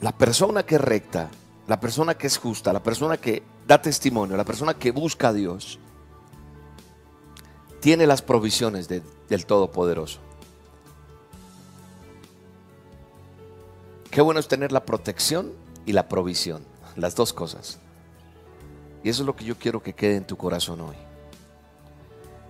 La 0.00 0.12
persona 0.12 0.64
que 0.64 0.76
es 0.76 0.80
recta, 0.80 1.28
la 1.66 1.80
persona 1.80 2.14
que 2.16 2.26
es 2.26 2.38
justa, 2.38 2.72
la 2.72 2.82
persona 2.82 3.16
que 3.16 3.42
da 3.66 3.80
testimonio, 3.80 4.36
la 4.36 4.44
persona 4.44 4.74
que 4.74 4.90
busca 4.90 5.28
a 5.28 5.32
Dios, 5.32 5.78
tiene 7.80 8.06
las 8.06 8.22
provisiones 8.22 8.88
de- 8.88 9.02
del 9.28 9.46
Todopoderoso. 9.46 10.18
Qué 14.10 14.20
bueno 14.20 14.40
es 14.40 14.48
tener 14.48 14.72
la 14.72 14.84
protección 14.84 15.52
y 15.86 15.92
la 15.92 16.08
provisión, 16.08 16.64
las 16.96 17.14
dos 17.14 17.32
cosas. 17.32 17.78
Y 19.02 19.08
eso 19.08 19.22
es 19.22 19.26
lo 19.26 19.36
que 19.36 19.44
yo 19.44 19.56
quiero 19.56 19.82
que 19.82 19.92
quede 19.92 20.16
en 20.16 20.26
tu 20.26 20.36
corazón 20.36 20.80
hoy. 20.80 20.96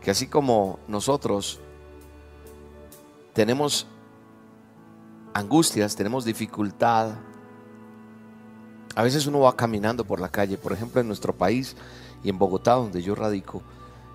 Que 0.02 0.10
así 0.10 0.26
como 0.26 0.78
nosotros 0.88 1.60
tenemos 3.32 3.86
angustias, 5.34 5.94
tenemos 5.94 6.24
dificultad, 6.24 7.12
a 8.98 9.02
veces 9.02 9.26
uno 9.26 9.38
va 9.38 9.54
caminando 9.54 10.04
por 10.04 10.20
la 10.20 10.28
calle, 10.28 10.58
por 10.58 10.72
ejemplo 10.72 11.00
en 11.00 11.06
nuestro 11.06 11.32
país 11.32 11.76
y 12.24 12.30
en 12.30 12.38
Bogotá, 12.38 12.72
donde 12.72 13.00
yo 13.00 13.14
radico, 13.14 13.62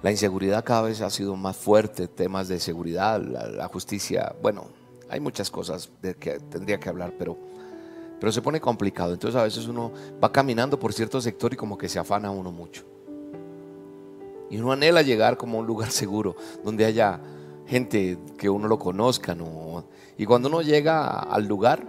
la 0.01 0.11
inseguridad 0.11 0.65
cada 0.65 0.81
vez 0.81 0.99
ha 0.99 1.09
sido 1.09 1.37
más 1.37 1.55
fuerte, 1.55 2.09
temas 2.09 2.49
de 2.49 2.59
seguridad, 2.59 3.21
la, 3.21 3.67
justicia, 3.69 4.35
bueno, 4.41 4.67
hay 5.09 5.21
muchas 5.21 5.49
cosas 5.49 5.89
de 6.01 6.15
que 6.15 6.39
tendría 6.39 6.81
que 6.81 6.89
hablar, 6.89 7.13
pero, 7.17 7.37
pero 8.23 8.31
se 8.31 8.41
pone 8.41 8.61
complicado. 8.61 9.11
Entonces 9.11 9.37
a 9.37 9.43
veces 9.43 9.67
uno 9.67 9.91
va 10.23 10.31
caminando 10.31 10.79
por 10.79 10.93
cierto 10.93 11.19
sector 11.19 11.51
y 11.53 11.57
como 11.57 11.77
que 11.77 11.89
se 11.89 11.99
afana 11.99 12.31
uno 12.31 12.53
mucho. 12.53 12.85
Y 14.49 14.59
uno 14.59 14.71
anhela 14.71 15.01
llegar 15.01 15.35
como 15.35 15.57
a 15.57 15.59
un 15.59 15.67
lugar 15.67 15.91
seguro, 15.91 16.37
donde 16.63 16.85
haya 16.85 17.19
gente 17.67 18.17
que 18.37 18.49
uno 18.49 18.69
lo 18.69 18.79
conozca, 18.79 19.35
¿no? 19.35 19.83
Y 20.17 20.25
cuando 20.25 20.47
uno 20.47 20.61
llega 20.61 21.19
al 21.19 21.47
lugar, 21.47 21.85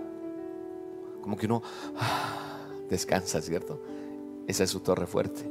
como 1.22 1.36
que 1.36 1.46
uno 1.46 1.62
ah, 1.98 2.66
descansa, 2.90 3.40
¿cierto? 3.40 3.80
Esa 4.48 4.64
es 4.64 4.70
su 4.70 4.80
torre 4.80 5.06
fuerte. 5.06 5.48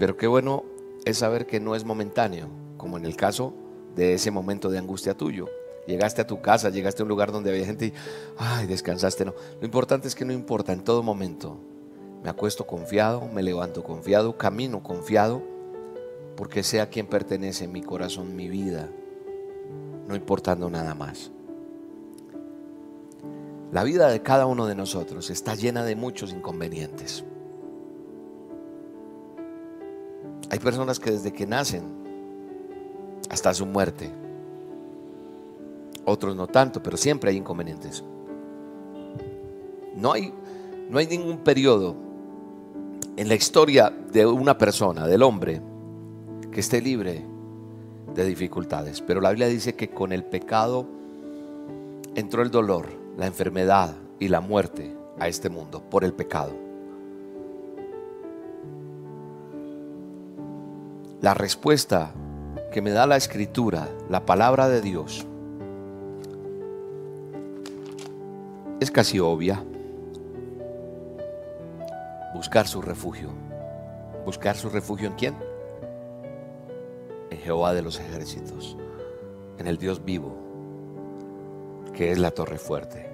Pero 0.00 0.16
qué 0.16 0.26
bueno 0.26 0.64
es 1.04 1.18
saber 1.18 1.46
que 1.46 1.60
no 1.60 1.76
es 1.76 1.84
momentáneo, 1.84 2.48
como 2.76 2.98
en 2.98 3.04
el 3.04 3.14
caso 3.14 3.54
de 3.94 4.14
ese 4.14 4.32
momento 4.32 4.68
de 4.68 4.78
angustia 4.78 5.16
tuyo. 5.16 5.46
Llegaste 5.86 6.22
a 6.22 6.26
tu 6.26 6.40
casa, 6.40 6.70
llegaste 6.70 7.02
a 7.02 7.04
un 7.04 7.08
lugar 7.08 7.30
donde 7.30 7.50
había 7.50 7.66
gente 7.66 7.86
y, 7.86 7.92
ay, 8.38 8.66
descansaste. 8.66 9.24
No, 9.24 9.34
lo 9.60 9.64
importante 9.64 10.08
es 10.08 10.14
que 10.14 10.24
no 10.24 10.32
importa, 10.32 10.72
en 10.72 10.82
todo 10.82 11.02
momento 11.02 11.58
me 12.22 12.30
acuesto 12.30 12.66
confiado, 12.66 13.28
me 13.28 13.42
levanto 13.42 13.84
confiado, 13.84 14.38
camino 14.38 14.82
confiado, 14.82 15.42
porque 16.36 16.62
sé 16.62 16.80
a 16.80 16.88
quién 16.88 17.06
pertenece 17.06 17.68
mi 17.68 17.82
corazón, 17.82 18.34
mi 18.34 18.48
vida, 18.48 18.88
no 20.08 20.16
importando 20.16 20.70
nada 20.70 20.94
más. 20.94 21.30
La 23.72 23.84
vida 23.84 24.08
de 24.08 24.22
cada 24.22 24.46
uno 24.46 24.66
de 24.66 24.74
nosotros 24.74 25.28
está 25.28 25.54
llena 25.54 25.84
de 25.84 25.96
muchos 25.96 26.32
inconvenientes. 26.32 27.24
Hay 30.50 30.58
personas 30.60 31.00
que 31.00 31.10
desde 31.10 31.32
que 31.32 31.46
nacen 31.46 31.82
hasta 33.28 33.52
su 33.52 33.66
muerte, 33.66 34.10
otros 36.04 36.36
no 36.36 36.46
tanto, 36.46 36.82
pero 36.82 36.96
siempre 36.96 37.30
hay 37.30 37.36
inconvenientes. 37.36 38.04
No 39.96 40.12
hay, 40.12 40.32
no 40.90 40.98
hay 40.98 41.06
ningún 41.06 41.38
periodo 41.38 41.94
en 43.16 43.28
la 43.28 43.34
historia 43.34 43.92
de 44.12 44.26
una 44.26 44.58
persona, 44.58 45.06
del 45.06 45.22
hombre, 45.22 45.60
que 46.50 46.60
esté 46.60 46.80
libre 46.80 47.24
de 48.14 48.24
dificultades. 48.24 49.00
Pero 49.00 49.20
la 49.20 49.30
Biblia 49.30 49.48
dice 49.48 49.74
que 49.74 49.90
con 49.90 50.12
el 50.12 50.24
pecado 50.24 50.86
entró 52.14 52.42
el 52.42 52.50
dolor, 52.50 52.88
la 53.16 53.26
enfermedad 53.26 53.94
y 54.18 54.28
la 54.28 54.40
muerte 54.40 54.96
a 55.18 55.28
este 55.28 55.48
mundo 55.48 55.82
por 55.82 56.04
el 56.04 56.12
pecado. 56.12 56.52
La 61.20 61.34
respuesta 61.34 62.12
que 62.72 62.82
me 62.82 62.90
da 62.90 63.06
la 63.06 63.16
escritura, 63.16 63.88
la 64.10 64.26
palabra 64.26 64.68
de 64.68 64.82
Dios, 64.82 65.26
es 68.80 68.90
casi 68.90 69.20
obvia. 69.20 69.64
Buscar 72.34 72.66
su 72.66 72.82
refugio. 72.82 73.30
¿Buscar 74.24 74.56
su 74.56 74.68
refugio 74.68 75.08
en 75.08 75.14
quién? 75.14 75.34
En 77.30 77.38
Jehová 77.38 77.74
de 77.74 77.82
los 77.82 78.00
ejércitos, 78.00 78.76
en 79.58 79.66
el 79.66 79.78
Dios 79.78 80.04
vivo, 80.04 80.34
que 81.92 82.10
es 82.10 82.18
la 82.18 82.30
torre 82.30 82.58
fuerte. 82.58 83.10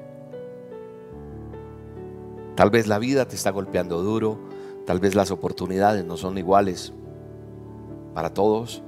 Tal 2.55 2.71
vez 2.71 2.87
la 2.87 2.99
vida 2.99 3.27
te 3.27 3.37
está 3.37 3.51
golpeando 3.51 4.03
duro, 4.03 4.39
tal 4.87 5.01
vez 5.01 5.15
las 5.15 5.31
oportunidades 5.31 6.05
no 6.05 6.17
son 6.17 6.39
iguales 6.39 6.93
para 8.15 8.33
todos, 8.33 8.83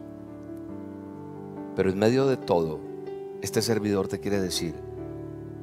pero 1.74 1.90
en 1.90 1.98
medio 1.98 2.26
de 2.26 2.36
todo, 2.36 2.78
este 3.40 3.62
servidor 3.62 4.08
te 4.08 4.20
quiere 4.20 4.40
decir 4.40 4.91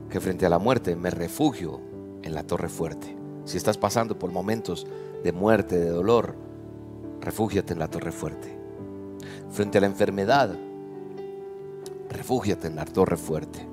que 0.10 0.20
frente 0.20 0.46
a 0.46 0.50
la 0.50 0.60
muerte 0.60 0.96
me 0.96 1.10
refugio 1.10 1.80
en 2.24 2.34
la 2.34 2.44
torre 2.44 2.70
fuerte. 2.70 3.16
Si 3.46 3.58
estás 3.58 3.78
pasando 3.78 4.18
por 4.18 4.32
momentos 4.32 4.88
de 5.24 5.32
muerte, 5.32 5.78
de 5.78 5.90
dolor, 5.90 6.36
refúgiate 7.22 7.74
en 7.74 7.80
la 7.80 7.90
torre 7.90 8.12
fuerte. 8.12 8.58
Frente 9.52 9.78
a 9.78 9.82
la 9.82 9.88
enfermedad, 9.88 10.56
refúgiate 12.10 12.68
en 12.68 12.76
la 12.76 12.86
torre 12.86 13.18
fuerte. 13.18 13.68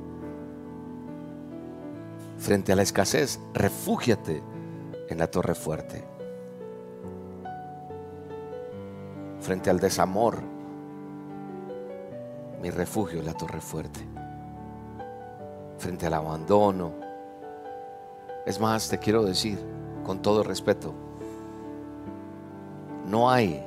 Frente 2.39 2.73
a 2.73 2.77
la 2.77 2.83
escasez, 2.83 3.41
refúgiate 3.55 4.43
en 5.09 5.19
la 5.19 5.27
torre 5.29 5.55
fuerte. 5.55 6.05
Frente 9.41 9.71
al 9.71 9.79
desamor, 9.79 10.41
mi 12.61 12.71
refugio 12.71 13.21
es 13.21 13.27
la 13.27 13.35
torre 13.35 13.61
fuerte. 13.61 14.01
Frente 15.79 16.07
al 16.07 16.15
abandono. 16.15 16.93
Es 18.47 18.61
más, 18.61 18.89
te 18.89 18.99
quiero 18.99 19.25
decir, 19.25 19.59
con 20.05 20.23
todo 20.23 20.43
respeto, 20.43 20.95
no 23.09 23.31
hay 23.31 23.65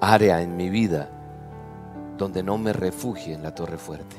área 0.00 0.42
en 0.42 0.56
mi 0.56 0.70
vida 0.70 1.08
donde 2.16 2.42
no 2.42 2.58
me 2.58 2.72
refugie 2.72 3.34
en 3.34 3.42
la 3.42 3.54
torre 3.54 3.78
fuerte. 3.78 4.16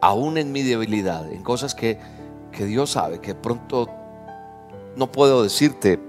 Aún 0.00 0.38
en 0.38 0.52
mi 0.52 0.62
debilidad, 0.62 1.30
en 1.30 1.42
cosas 1.42 1.74
que, 1.74 1.98
que 2.52 2.64
Dios 2.64 2.90
sabe, 2.90 3.20
que 3.20 3.34
pronto 3.34 3.88
no 4.96 5.10
puedo 5.12 5.42
decirte, 5.42 6.00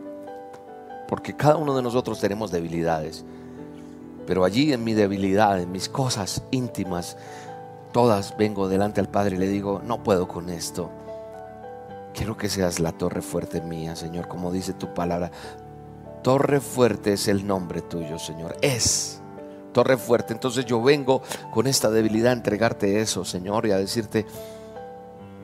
porque 1.07 1.35
cada 1.35 1.57
uno 1.57 1.75
de 1.75 1.81
nosotros 1.81 2.19
tenemos 2.19 2.51
debilidades. 2.51 3.25
Pero 4.25 4.43
allí 4.43 4.73
en 4.73 4.83
mi 4.83 4.93
debilidad, 4.93 5.59
en 5.59 5.71
mis 5.71 5.89
cosas 5.89 6.43
íntimas, 6.51 7.17
todas 7.91 8.35
vengo 8.37 8.67
delante 8.67 9.01
al 9.01 9.09
Padre 9.09 9.35
y 9.35 9.39
le 9.39 9.47
digo, 9.47 9.81
no 9.83 10.03
puedo 10.03 10.27
con 10.27 10.49
esto. 10.49 10.89
Quiero 12.13 12.37
que 12.37 12.49
seas 12.49 12.79
la 12.79 12.91
torre 12.91 13.21
fuerte 13.21 13.61
mía, 13.61 13.95
Señor, 13.95 14.27
como 14.27 14.51
dice 14.51 14.73
tu 14.73 14.93
palabra. 14.93 15.31
Torre 16.23 16.59
fuerte 16.59 17.13
es 17.13 17.27
el 17.27 17.47
nombre 17.47 17.81
tuyo, 17.81 18.19
Señor. 18.19 18.57
Es 18.61 19.21
torre 19.71 19.97
fuerte. 19.97 20.33
Entonces 20.33 20.65
yo 20.65 20.81
vengo 20.81 21.21
con 21.51 21.67
esta 21.67 21.89
debilidad 21.89 22.31
a 22.31 22.35
entregarte 22.35 22.99
eso, 22.99 23.23
Señor, 23.23 23.65
y 23.65 23.71
a 23.71 23.77
decirte 23.77 24.25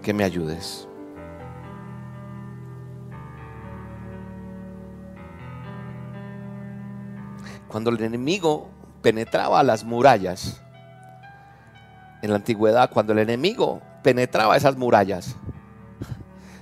que 0.01 0.13
me 0.13 0.23
ayudes. 0.23 0.87
Cuando 7.67 7.89
el 7.89 8.01
enemigo 8.03 8.69
penetraba 9.01 9.61
las 9.63 9.83
murallas, 9.83 10.61
en 12.25 12.31
la 12.31 12.37
antigüedad, 12.37 12.91
cuando 12.91 13.13
el 13.13 13.19
enemigo 13.19 13.81
penetraba 14.03 14.57
esas 14.57 14.77
murallas, 14.77 15.35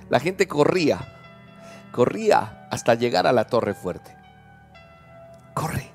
la 0.08 0.20
gente 0.20 0.46
corría, 0.46 0.98
corría 1.90 2.68
hasta 2.70 2.94
llegar 2.94 3.26
a 3.26 3.32
la 3.32 3.46
torre 3.46 3.74
fuerte. 3.74 4.16
Corre, 5.54 5.90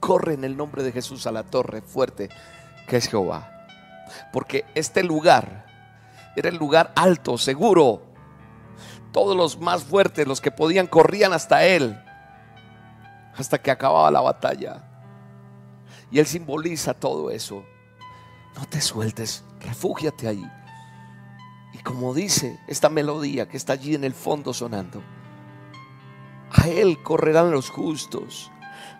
corre 0.00 0.34
en 0.34 0.44
el 0.44 0.56
nombre 0.56 0.82
de 0.82 0.92
Jesús 0.92 1.26
a 1.26 1.32
la 1.32 1.44
torre 1.44 1.82
fuerte 1.82 2.28
que 2.86 2.96
es 2.96 3.08
Jehová. 3.08 3.66
Porque 4.32 4.64
este 4.74 5.02
lugar 5.02 5.66
era 6.36 6.48
el 6.48 6.56
lugar 6.56 6.92
alto, 6.94 7.38
seguro. 7.38 8.02
Todos 9.12 9.36
los 9.36 9.60
más 9.60 9.84
fuertes, 9.84 10.26
los 10.26 10.40
que 10.40 10.50
podían, 10.50 10.86
corrían 10.86 11.32
hasta 11.32 11.64
él, 11.64 12.00
hasta 13.36 13.58
que 13.58 13.70
acababa 13.70 14.10
la 14.10 14.20
batalla. 14.20 14.82
Y 16.10 16.18
él 16.18 16.26
simboliza 16.26 16.94
todo 16.94 17.30
eso. 17.30 17.64
No 18.56 18.66
te 18.66 18.80
sueltes, 18.80 19.44
refúgiate 19.60 20.28
ahí. 20.28 20.50
Y 21.72 21.78
como 21.78 22.14
dice 22.14 22.60
esta 22.66 22.88
melodía 22.88 23.48
que 23.48 23.56
está 23.56 23.72
allí 23.74 23.94
en 23.94 24.04
el 24.04 24.14
fondo 24.14 24.52
sonando, 24.52 25.02
a 26.50 26.68
Él 26.68 27.02
correrán 27.02 27.50
los 27.50 27.70
justos, 27.70 28.50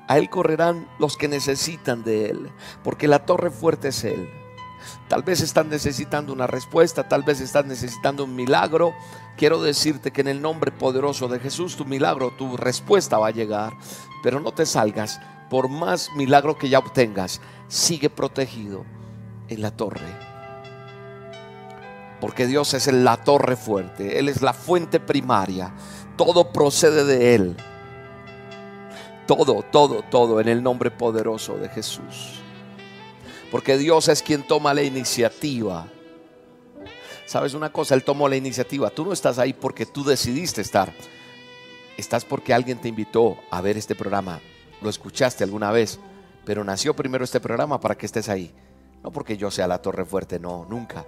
a 0.08 0.16
Él 0.18 0.30
correrán 0.30 0.88
los 0.98 1.16
que 1.16 1.28
necesitan 1.28 2.02
de 2.02 2.30
Él, 2.30 2.50
porque 2.82 3.08
la 3.08 3.26
torre 3.26 3.50
fuerte 3.50 3.88
es 3.88 4.04
Él. 4.04 4.28
Tal 5.06 5.22
vez 5.22 5.40
están 5.40 5.68
necesitando 5.68 6.32
una 6.32 6.46
respuesta, 6.46 7.06
tal 7.06 7.22
vez 7.22 7.40
están 7.40 7.68
necesitando 7.68 8.24
un 8.24 8.34
milagro. 8.34 8.94
Quiero 9.36 9.62
decirte 9.62 10.10
que 10.10 10.22
en 10.22 10.28
el 10.28 10.42
nombre 10.42 10.72
poderoso 10.72 11.28
de 11.28 11.38
Jesús 11.38 11.76
tu 11.76 11.84
milagro, 11.84 12.32
tu 12.36 12.56
respuesta 12.56 13.18
va 13.18 13.28
a 13.28 13.32
llegar. 13.32 13.74
Pero 14.24 14.40
no 14.40 14.52
te 14.52 14.66
salgas, 14.66 15.20
por 15.50 15.68
más 15.68 16.08
milagro 16.16 16.58
que 16.58 16.68
ya 16.68 16.80
obtengas, 16.80 17.40
sigue 17.68 18.10
protegido 18.10 18.84
en 19.52 19.62
la 19.62 19.70
torre. 19.70 20.32
Porque 22.20 22.46
Dios 22.46 22.74
es 22.74 22.86
la 22.92 23.16
torre 23.16 23.56
fuerte, 23.56 24.18
Él 24.18 24.28
es 24.28 24.42
la 24.42 24.52
fuente 24.52 25.00
primaria, 25.00 25.74
todo 26.16 26.52
procede 26.52 27.04
de 27.04 27.34
Él. 27.34 27.56
Todo, 29.26 29.62
todo, 29.62 30.02
todo 30.02 30.40
en 30.40 30.48
el 30.48 30.62
nombre 30.62 30.90
poderoso 30.90 31.56
de 31.56 31.68
Jesús. 31.68 32.42
Porque 33.50 33.76
Dios 33.76 34.08
es 34.08 34.22
quien 34.22 34.46
toma 34.46 34.74
la 34.74 34.82
iniciativa. 34.82 35.86
¿Sabes 37.26 37.54
una 37.54 37.72
cosa? 37.72 37.94
Él 37.94 38.04
tomó 38.04 38.28
la 38.28 38.36
iniciativa. 38.36 38.90
Tú 38.90 39.04
no 39.04 39.12
estás 39.12 39.38
ahí 39.38 39.52
porque 39.52 39.86
tú 39.86 40.04
decidiste 40.04 40.60
estar. 40.60 40.92
Estás 41.96 42.24
porque 42.24 42.54
alguien 42.54 42.78
te 42.78 42.88
invitó 42.88 43.38
a 43.50 43.60
ver 43.60 43.76
este 43.76 43.94
programa. 43.94 44.40
Lo 44.80 44.90
escuchaste 44.90 45.44
alguna 45.44 45.70
vez. 45.70 45.98
Pero 46.44 46.64
nació 46.64 46.94
primero 46.94 47.24
este 47.24 47.40
programa 47.40 47.78
para 47.80 47.96
que 47.96 48.06
estés 48.06 48.28
ahí. 48.28 48.52
No 49.02 49.10
porque 49.10 49.36
yo 49.36 49.50
sea 49.50 49.66
la 49.66 49.82
torre 49.82 50.04
fuerte, 50.04 50.38
no, 50.38 50.64
nunca. 50.68 51.04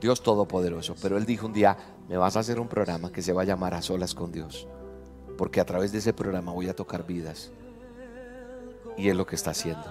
Dios 0.00 0.22
Todopoderoso. 0.22 0.94
Pero 1.00 1.16
Él 1.16 1.26
dijo 1.26 1.46
un 1.46 1.52
día, 1.52 1.76
me 2.08 2.16
vas 2.16 2.36
a 2.36 2.40
hacer 2.40 2.58
un 2.60 2.68
programa 2.68 3.12
que 3.12 3.22
se 3.22 3.32
va 3.32 3.42
a 3.42 3.46
llamar 3.46 3.74
A 3.74 3.82
Solas 3.82 4.14
con 4.14 4.32
Dios. 4.32 4.66
Porque 5.36 5.60
a 5.60 5.64
través 5.64 5.92
de 5.92 5.98
ese 5.98 6.12
programa 6.12 6.52
voy 6.52 6.68
a 6.68 6.76
tocar 6.76 7.06
vidas. 7.06 7.50
Y 8.96 9.08
es 9.08 9.16
lo 9.16 9.26
que 9.26 9.34
está 9.36 9.50
haciendo. 9.50 9.84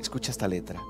Escucha 0.00 0.32
esta 0.32 0.48
letra. 0.48 0.80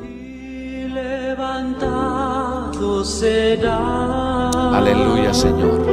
Y 0.00 0.88
levantado 0.88 3.04
será. 3.04 4.50
Aleluya, 4.50 5.32
Señor. 5.32 5.86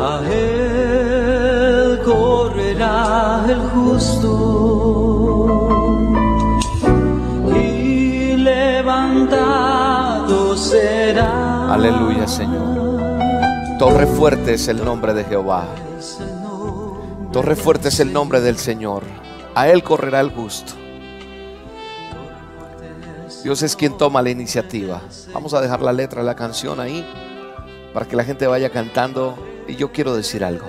A 0.00 0.22
él 0.30 2.00
correrá 2.04 3.44
el 3.48 3.60
justo. 3.70 4.53
Aleluya, 11.74 12.28
Señor. 12.28 13.80
Torre 13.80 14.06
fuerte 14.06 14.54
es 14.54 14.68
el 14.68 14.84
nombre 14.84 15.12
de 15.12 15.24
Jehová. 15.24 15.66
Torre 17.32 17.56
fuerte 17.56 17.88
es 17.88 17.98
el 17.98 18.12
nombre 18.12 18.40
del 18.40 18.58
Señor. 18.58 19.02
A 19.56 19.66
Él 19.66 19.82
correrá 19.82 20.20
el 20.20 20.30
gusto. 20.30 20.74
Dios 23.42 23.60
es 23.62 23.74
quien 23.74 23.98
toma 23.98 24.22
la 24.22 24.30
iniciativa. 24.30 25.02
Vamos 25.32 25.52
a 25.52 25.60
dejar 25.60 25.82
la 25.82 25.92
letra 25.92 26.20
de 26.20 26.26
la 26.26 26.36
canción 26.36 26.78
ahí 26.78 27.04
para 27.92 28.06
que 28.06 28.14
la 28.14 28.22
gente 28.22 28.46
vaya 28.46 28.70
cantando. 28.70 29.36
Y 29.66 29.74
yo 29.74 29.90
quiero 29.90 30.14
decir 30.14 30.44
algo. 30.44 30.66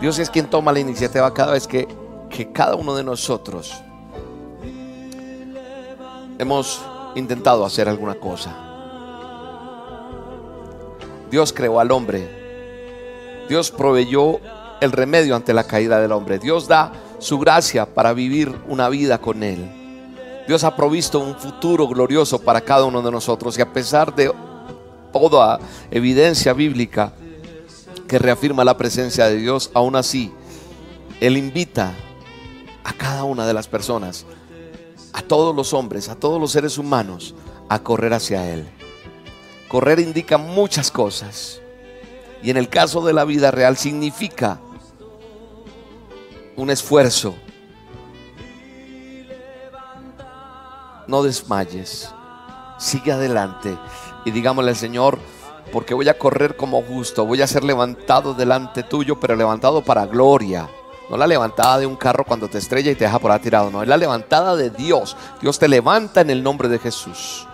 Dios 0.00 0.18
es 0.18 0.30
quien 0.30 0.48
toma 0.48 0.72
la 0.72 0.80
iniciativa 0.80 1.34
cada 1.34 1.52
vez 1.52 1.66
que, 1.66 1.86
que 2.30 2.52
cada 2.52 2.74
uno 2.74 2.96
de 2.96 3.04
nosotros 3.04 3.74
hemos 6.38 6.80
intentado 7.16 7.66
hacer 7.66 7.86
alguna 7.86 8.14
cosa. 8.14 8.67
Dios 11.30 11.52
creó 11.52 11.80
al 11.80 11.90
hombre. 11.90 12.28
Dios 13.48 13.70
proveyó 13.70 14.40
el 14.80 14.92
remedio 14.92 15.34
ante 15.34 15.54
la 15.54 15.64
caída 15.64 16.00
del 16.00 16.12
hombre. 16.12 16.38
Dios 16.38 16.68
da 16.68 16.92
su 17.18 17.38
gracia 17.38 17.86
para 17.86 18.12
vivir 18.12 18.54
una 18.68 18.88
vida 18.88 19.18
con 19.18 19.42
Él. 19.42 19.68
Dios 20.46 20.64
ha 20.64 20.74
provisto 20.74 21.20
un 21.20 21.36
futuro 21.36 21.86
glorioso 21.86 22.40
para 22.40 22.60
cada 22.60 22.84
uno 22.84 23.02
de 23.02 23.10
nosotros 23.10 23.58
y 23.58 23.60
a 23.60 23.72
pesar 23.72 24.14
de 24.14 24.32
toda 25.12 25.58
evidencia 25.90 26.52
bíblica 26.52 27.12
que 28.06 28.18
reafirma 28.18 28.64
la 28.64 28.76
presencia 28.76 29.26
de 29.26 29.36
Dios, 29.36 29.70
aún 29.74 29.96
así, 29.96 30.32
Él 31.20 31.36
invita 31.36 31.92
a 32.84 32.92
cada 32.94 33.24
una 33.24 33.46
de 33.46 33.52
las 33.52 33.68
personas, 33.68 34.24
a 35.12 35.20
todos 35.20 35.54
los 35.54 35.74
hombres, 35.74 36.08
a 36.08 36.14
todos 36.14 36.40
los 36.40 36.52
seres 36.52 36.78
humanos, 36.78 37.34
a 37.68 37.82
correr 37.82 38.14
hacia 38.14 38.50
Él. 38.50 38.66
Correr 39.68 40.00
indica 40.00 40.38
muchas 40.38 40.90
cosas. 40.90 41.60
Y 42.42 42.50
en 42.50 42.56
el 42.56 42.68
caso 42.68 43.04
de 43.04 43.12
la 43.12 43.24
vida 43.24 43.50
real 43.50 43.76
significa 43.76 44.58
un 46.56 46.70
esfuerzo. 46.70 47.34
No 51.06 51.22
desmayes. 51.22 52.12
Sigue 52.78 53.12
adelante 53.12 53.76
y 54.24 54.30
digámosle 54.30 54.70
al 54.70 54.76
Señor, 54.76 55.18
porque 55.72 55.94
voy 55.94 56.08
a 56.08 56.18
correr 56.18 56.56
como 56.56 56.82
justo, 56.82 57.26
voy 57.26 57.42
a 57.42 57.46
ser 57.46 57.64
levantado 57.64 58.34
delante 58.34 58.82
tuyo, 58.82 59.18
pero 59.18 59.36
levantado 59.36 59.82
para 59.82 60.06
gloria. 60.06 60.68
No 61.10 61.16
la 61.16 61.26
levantada 61.26 61.78
de 61.78 61.86
un 61.86 61.96
carro 61.96 62.24
cuando 62.24 62.48
te 62.48 62.58
estrella 62.58 62.90
y 62.90 62.94
te 62.94 63.04
deja 63.04 63.18
por 63.18 63.30
ahí 63.30 63.40
tirado, 63.40 63.70
no, 63.70 63.82
es 63.82 63.88
la 63.88 63.96
levantada 63.96 64.54
de 64.56 64.70
Dios. 64.70 65.16
Dios 65.40 65.58
te 65.58 65.66
levanta 65.66 66.20
en 66.20 66.30
el 66.30 66.42
nombre 66.42 66.68
de 66.68 66.78
Jesús. 66.78 67.46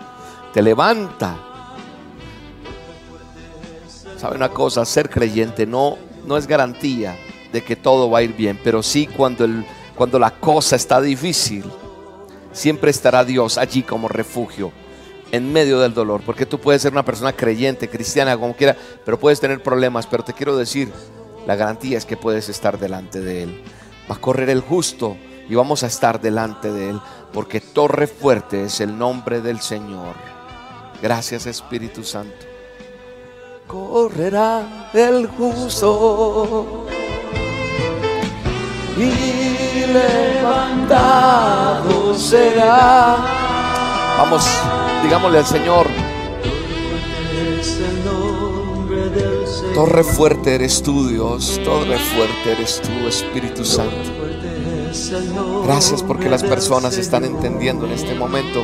Te 0.53 0.61
levanta. 0.61 1.54
¿Sabe 4.17 4.35
una 4.35 4.49
cosa? 4.49 4.85
Ser 4.85 5.09
creyente 5.09 5.65
no, 5.65 5.97
no 6.25 6.37
es 6.37 6.47
garantía 6.47 7.17
de 7.51 7.63
que 7.63 7.75
todo 7.75 8.09
va 8.09 8.19
a 8.19 8.23
ir 8.23 8.35
bien, 8.35 8.59
pero 8.63 8.81
sí 8.83 9.07
cuando, 9.07 9.45
el, 9.45 9.65
cuando 9.95 10.19
la 10.19 10.31
cosa 10.31 10.75
está 10.75 11.01
difícil, 11.01 11.63
siempre 12.51 12.91
estará 12.91 13.23
Dios 13.23 13.57
allí 13.57 13.83
como 13.83 14.07
refugio 14.07 14.71
en 15.31 15.51
medio 15.51 15.79
del 15.79 15.93
dolor, 15.93 16.21
porque 16.25 16.45
tú 16.45 16.59
puedes 16.59 16.81
ser 16.81 16.93
una 16.93 17.03
persona 17.03 17.33
creyente, 17.33 17.89
cristiana, 17.89 18.37
como 18.37 18.55
quiera, 18.55 18.77
pero 19.03 19.19
puedes 19.19 19.39
tener 19.39 19.61
problemas, 19.61 20.07
pero 20.07 20.23
te 20.23 20.33
quiero 20.33 20.55
decir, 20.55 20.91
la 21.45 21.55
garantía 21.55 21.97
es 21.97 22.05
que 22.05 22.15
puedes 22.17 22.47
estar 22.47 22.79
delante 22.79 23.21
de 23.21 23.43
Él. 23.43 23.63
Va 24.09 24.15
a 24.15 24.21
correr 24.21 24.49
el 24.49 24.61
justo 24.61 25.17
y 25.49 25.55
vamos 25.55 25.83
a 25.83 25.87
estar 25.87 26.21
delante 26.21 26.71
de 26.71 26.91
Él, 26.91 27.01
porque 27.33 27.59
torre 27.59 28.07
fuerte 28.07 28.63
es 28.63 28.79
el 28.79 28.97
nombre 28.97 29.41
del 29.41 29.59
Señor. 29.59 30.15
Gracias 31.01 31.45
Espíritu 31.45 32.03
Santo. 32.03 32.54
Correrá 33.67 34.89
el 34.93 35.27
justo 35.27 36.85
y 38.97 39.85
levantado 39.91 41.85
será. 42.15 43.17
Vamos, 44.17 44.45
digámosle 45.03 45.39
al 45.39 45.45
Señor. 45.45 45.87
Torre 49.73 50.03
fuerte 50.03 50.55
eres 50.55 50.81
tú, 50.81 51.07
Dios. 51.09 51.59
Torre 51.65 51.97
fuerte 51.97 52.51
eres 52.53 52.81
tú, 52.81 53.07
Espíritu 53.07 53.65
Santo. 53.65 54.11
Gracias 55.65 56.01
porque 56.03 56.29
las 56.29 56.43
personas 56.43 56.97
están 56.97 57.25
entendiendo 57.25 57.85
en 57.85 57.91
este 57.91 58.15
momento 58.15 58.63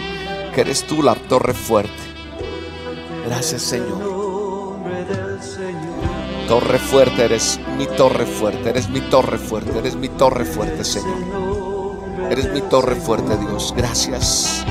que 0.55 0.61
eres 0.61 0.85
tú 0.85 1.03
la 1.03 1.15
torre 1.15 1.53
fuerte. 1.53 1.91
Gracias, 3.25 3.63
Señor. 3.63 4.20
Torre 6.47 6.79
fuerte 6.79 7.25
eres 7.25 7.59
mi 7.77 7.87
torre 7.87 8.25
fuerte. 8.25 8.69
Eres 8.69 8.89
mi 8.89 9.01
torre 9.01 9.37
fuerte. 9.37 9.79
Eres 9.79 9.95
mi 9.95 10.09
torre 10.09 10.45
fuerte, 10.45 10.83
Señor. 10.83 11.17
Eres 12.29 12.51
mi 12.51 12.61
torre 12.61 12.95
fuerte, 12.95 13.37
Dios. 13.37 13.73
Gracias. 13.75 14.65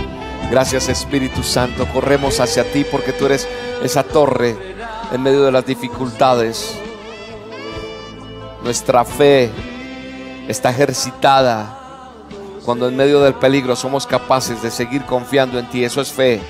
Gracias, 0.51 0.89
Espíritu 0.89 1.43
Santo. 1.43 1.87
Corremos 1.93 2.41
hacia 2.41 2.71
ti 2.71 2.85
porque 2.85 3.13
tú 3.13 3.27
eres 3.27 3.49
esa 3.83 4.03
torre 4.03 4.57
en 5.13 5.23
medio 5.23 5.43
de 5.43 5.53
las 5.53 5.65
dificultades. 5.65 6.79
Nuestra 8.63 9.05
fe 9.05 9.51
está 10.49 10.71
ejercitada 10.71 11.79
cuando 12.65 12.89
en 12.89 12.97
medio 12.97 13.21
del 13.21 13.35
peligro 13.35 13.75
somos 13.75 14.07
capaces 14.07 14.63
de 14.63 14.71
seguir 14.71 15.05
confiando 15.05 15.59
en 15.59 15.69
ti. 15.71 15.83
Eso 15.83 16.01
es 16.01 16.13
fe. 16.13 16.41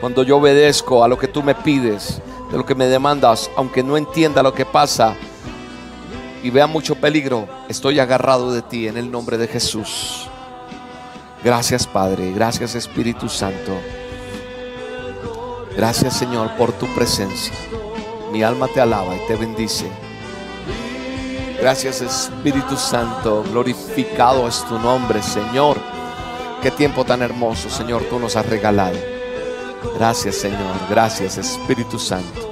Cuando 0.00 0.22
yo 0.22 0.36
obedezco 0.36 1.02
a 1.02 1.08
lo 1.08 1.18
que 1.18 1.28
tú 1.28 1.42
me 1.42 1.54
pides, 1.54 2.20
de 2.50 2.58
lo 2.58 2.66
que 2.66 2.74
me 2.74 2.86
demandas, 2.86 3.50
aunque 3.56 3.82
no 3.82 3.96
entienda 3.96 4.42
lo 4.42 4.52
que 4.52 4.66
pasa 4.66 5.14
y 6.42 6.50
vea 6.50 6.66
mucho 6.66 6.94
peligro, 6.94 7.46
estoy 7.68 8.00
agarrado 8.00 8.52
de 8.52 8.62
ti 8.62 8.88
en 8.88 8.96
el 8.96 9.10
nombre 9.10 9.38
de 9.38 9.46
Jesús. 9.46 10.28
Gracias 11.44 11.86
Padre, 11.86 12.32
gracias 12.32 12.74
Espíritu 12.74 13.28
Santo. 13.28 13.72
Gracias 15.76 16.16
Señor 16.16 16.56
por 16.56 16.72
tu 16.72 16.86
presencia. 16.94 17.54
Mi 18.32 18.42
alma 18.42 18.68
te 18.68 18.80
alaba 18.80 19.16
y 19.16 19.26
te 19.26 19.36
bendice. 19.36 19.90
Gracias 21.60 22.00
Espíritu 22.00 22.76
Santo, 22.76 23.44
glorificado 23.50 24.48
es 24.48 24.64
tu 24.64 24.78
nombre 24.78 25.22
Señor. 25.22 25.78
Qué 26.62 26.70
tiempo 26.70 27.04
tan 27.04 27.22
hermoso, 27.22 27.70
Señor, 27.70 28.02
tú 28.04 28.18
nos 28.18 28.36
has 28.36 28.46
regalado. 28.46 29.19
Gracias, 29.96 30.36
Señor. 30.36 30.76
Gracias, 30.88 31.38
Espíritu 31.38 31.98
Santo. 31.98 32.50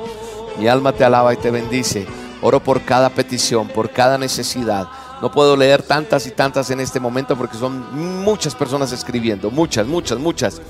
Mi 0.59 0.69
alma 0.69 0.93
te 0.93 1.05
alaba 1.05 1.33
y 1.33 1.37
te 1.37 1.51
bendice. 1.51 2.07
Oro 2.43 2.63
por 2.63 2.83
cada 2.83 3.11
petición, 3.11 3.69
por 3.69 3.91
cada 3.91 4.19
necesidad. 4.19 4.89
No 5.21 5.33
puedo 5.33 5.57
leer 5.57 5.83
tantas 5.83 6.27
y 6.27 6.31
tantas 6.31 6.71
en 6.71 6.81
este 6.81 7.01
momento 7.01 7.37
porque 7.37 7.57
son 7.57 8.23
muchas 8.23 8.55
personas 8.55 8.93
escribiendo, 8.93 9.51
muchas, 9.51 9.87
muchas, 9.87 10.19
muchas. 10.19 10.61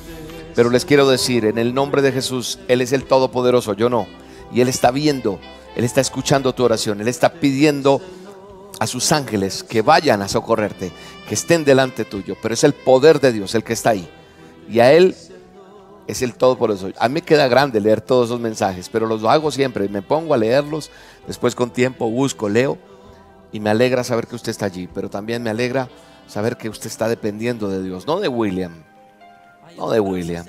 Pero 0.54 0.70
les 0.70 0.84
quiero 0.84 1.09
decir, 1.09 1.44
en 1.44 1.59
el 1.59 1.74
nombre 1.74 2.02
de 2.02 2.12
Jesús, 2.12 2.59
Él 2.68 2.80
es 2.80 2.92
el 2.92 3.04
Todopoderoso, 3.04 3.74
yo 3.74 3.90
no. 3.90 4.06
Y 4.52 4.61
Él 4.62 4.68
está 4.68 4.90
viendo, 4.90 5.38
Él 5.76 5.84
está 5.84 6.00
escuchando 6.00 6.54
tu 6.54 6.64
oración, 6.64 7.00
Él 7.00 7.09
está 7.09 7.34
pidiendo 7.34 8.00
a 8.80 8.86
sus 8.86 9.12
ángeles 9.12 9.62
que 9.62 9.82
vayan 9.82 10.22
a 10.22 10.28
socorrerte, 10.28 10.92
que 11.28 11.34
estén 11.34 11.64
delante 11.64 12.04
tuyo. 12.04 12.36
Pero 12.40 12.54
es 12.54 12.64
el 12.64 12.72
poder 12.72 13.20
de 13.20 13.32
Dios 13.32 13.54
el 13.54 13.64
que 13.64 13.74
está 13.74 13.90
ahí. 13.90 14.09
Y 14.70 14.80
a 14.80 14.92
Él 14.92 15.14
es 16.09 16.22
el 16.22 16.34
Todopoderoso. 16.34 16.90
A 16.98 17.09
mí 17.09 17.14
me 17.14 17.22
queda 17.22 17.46
grande 17.48 17.80
leer 17.80 18.00
todos 18.00 18.30
esos 18.30 18.40
mensajes, 18.40 18.88
pero 18.88 19.06
los 19.06 19.22
hago 19.24 19.50
siempre. 19.50 19.88
Me 19.90 20.00
pongo 20.00 20.32
a 20.32 20.38
leerlos, 20.38 20.90
después 21.26 21.54
con 21.54 21.70
tiempo 21.70 22.11
busco, 22.11 22.48
leo. 22.48 22.78
Y 23.52 23.61
me 23.61 23.70
alegra 23.70 24.02
saber 24.02 24.26
que 24.26 24.34
usted 24.34 24.50
está 24.50 24.66
allí, 24.66 24.88
pero 24.92 25.11
también 25.11 25.42
me 25.42 25.50
alegra 25.50 25.88
saber 26.26 26.56
que 26.56 26.68
usted 26.68 26.86
está 26.86 27.09
dependiendo 27.09 27.68
de 27.68 27.82
Dios, 27.82 28.06
no 28.06 28.20
de 28.20 28.28
William, 28.28 28.84
no 29.76 29.90
de 29.90 30.00
William. 30.00 30.46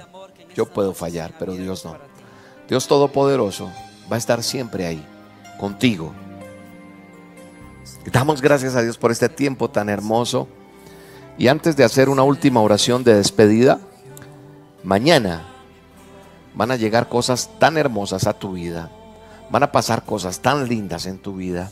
Yo 0.56 0.66
puedo 0.66 0.94
fallar, 0.94 1.34
pero 1.38 1.54
Dios 1.54 1.84
no. 1.86 1.98
Dios 2.68 2.88
Todopoderoso 2.88 3.70
va 4.12 4.16
a 4.16 4.20
estar 4.20 4.44
siempre 4.44 4.86
ahí, 4.86 5.06
contigo. 5.60 6.14
Damos 8.12 8.42
gracias 8.42 8.76
a 8.76 8.82
Dios 8.82 8.98
por 8.98 9.12
este 9.12 9.28
tiempo 9.28 9.70
tan 9.70 9.90
hermoso. 9.90 10.48
Y 11.38 11.48
antes 11.48 11.76
de 11.76 11.84
hacer 11.84 12.10
una 12.10 12.24
última 12.24 12.62
oración 12.62 13.04
de 13.04 13.16
despedida, 13.16 13.80
mañana 14.84 15.49
van 16.54 16.72
a 16.72 16.76
llegar 16.76 17.10
cosas 17.10 17.50
tan 17.60 17.78
hermosas 17.78 18.28
a 18.28 18.34
tu 18.34 18.54
vida. 18.54 18.90
Van 19.50 19.64
a 19.64 19.72
pasar 19.72 20.04
cosas 20.04 20.40
tan 20.40 20.68
lindas 20.68 21.06
en 21.06 21.20
tu 21.20 21.36
vida. 21.36 21.72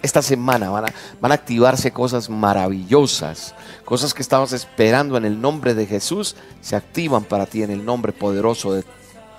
Esta 0.00 0.22
semana 0.22 0.70
van 0.70 0.86
a, 0.86 0.94
van 1.20 1.32
a 1.32 1.34
activarse 1.34 1.90
cosas 1.90 2.30
maravillosas, 2.30 3.54
cosas 3.84 4.14
que 4.14 4.22
estabas 4.22 4.52
esperando 4.52 5.16
en 5.16 5.24
el 5.24 5.40
nombre 5.40 5.74
de 5.74 5.86
Jesús, 5.86 6.36
se 6.60 6.76
activan 6.76 7.24
para 7.24 7.46
ti 7.46 7.62
en 7.62 7.70
el 7.70 7.84
nombre 7.84 8.12
poderoso 8.12 8.72
de, 8.72 8.84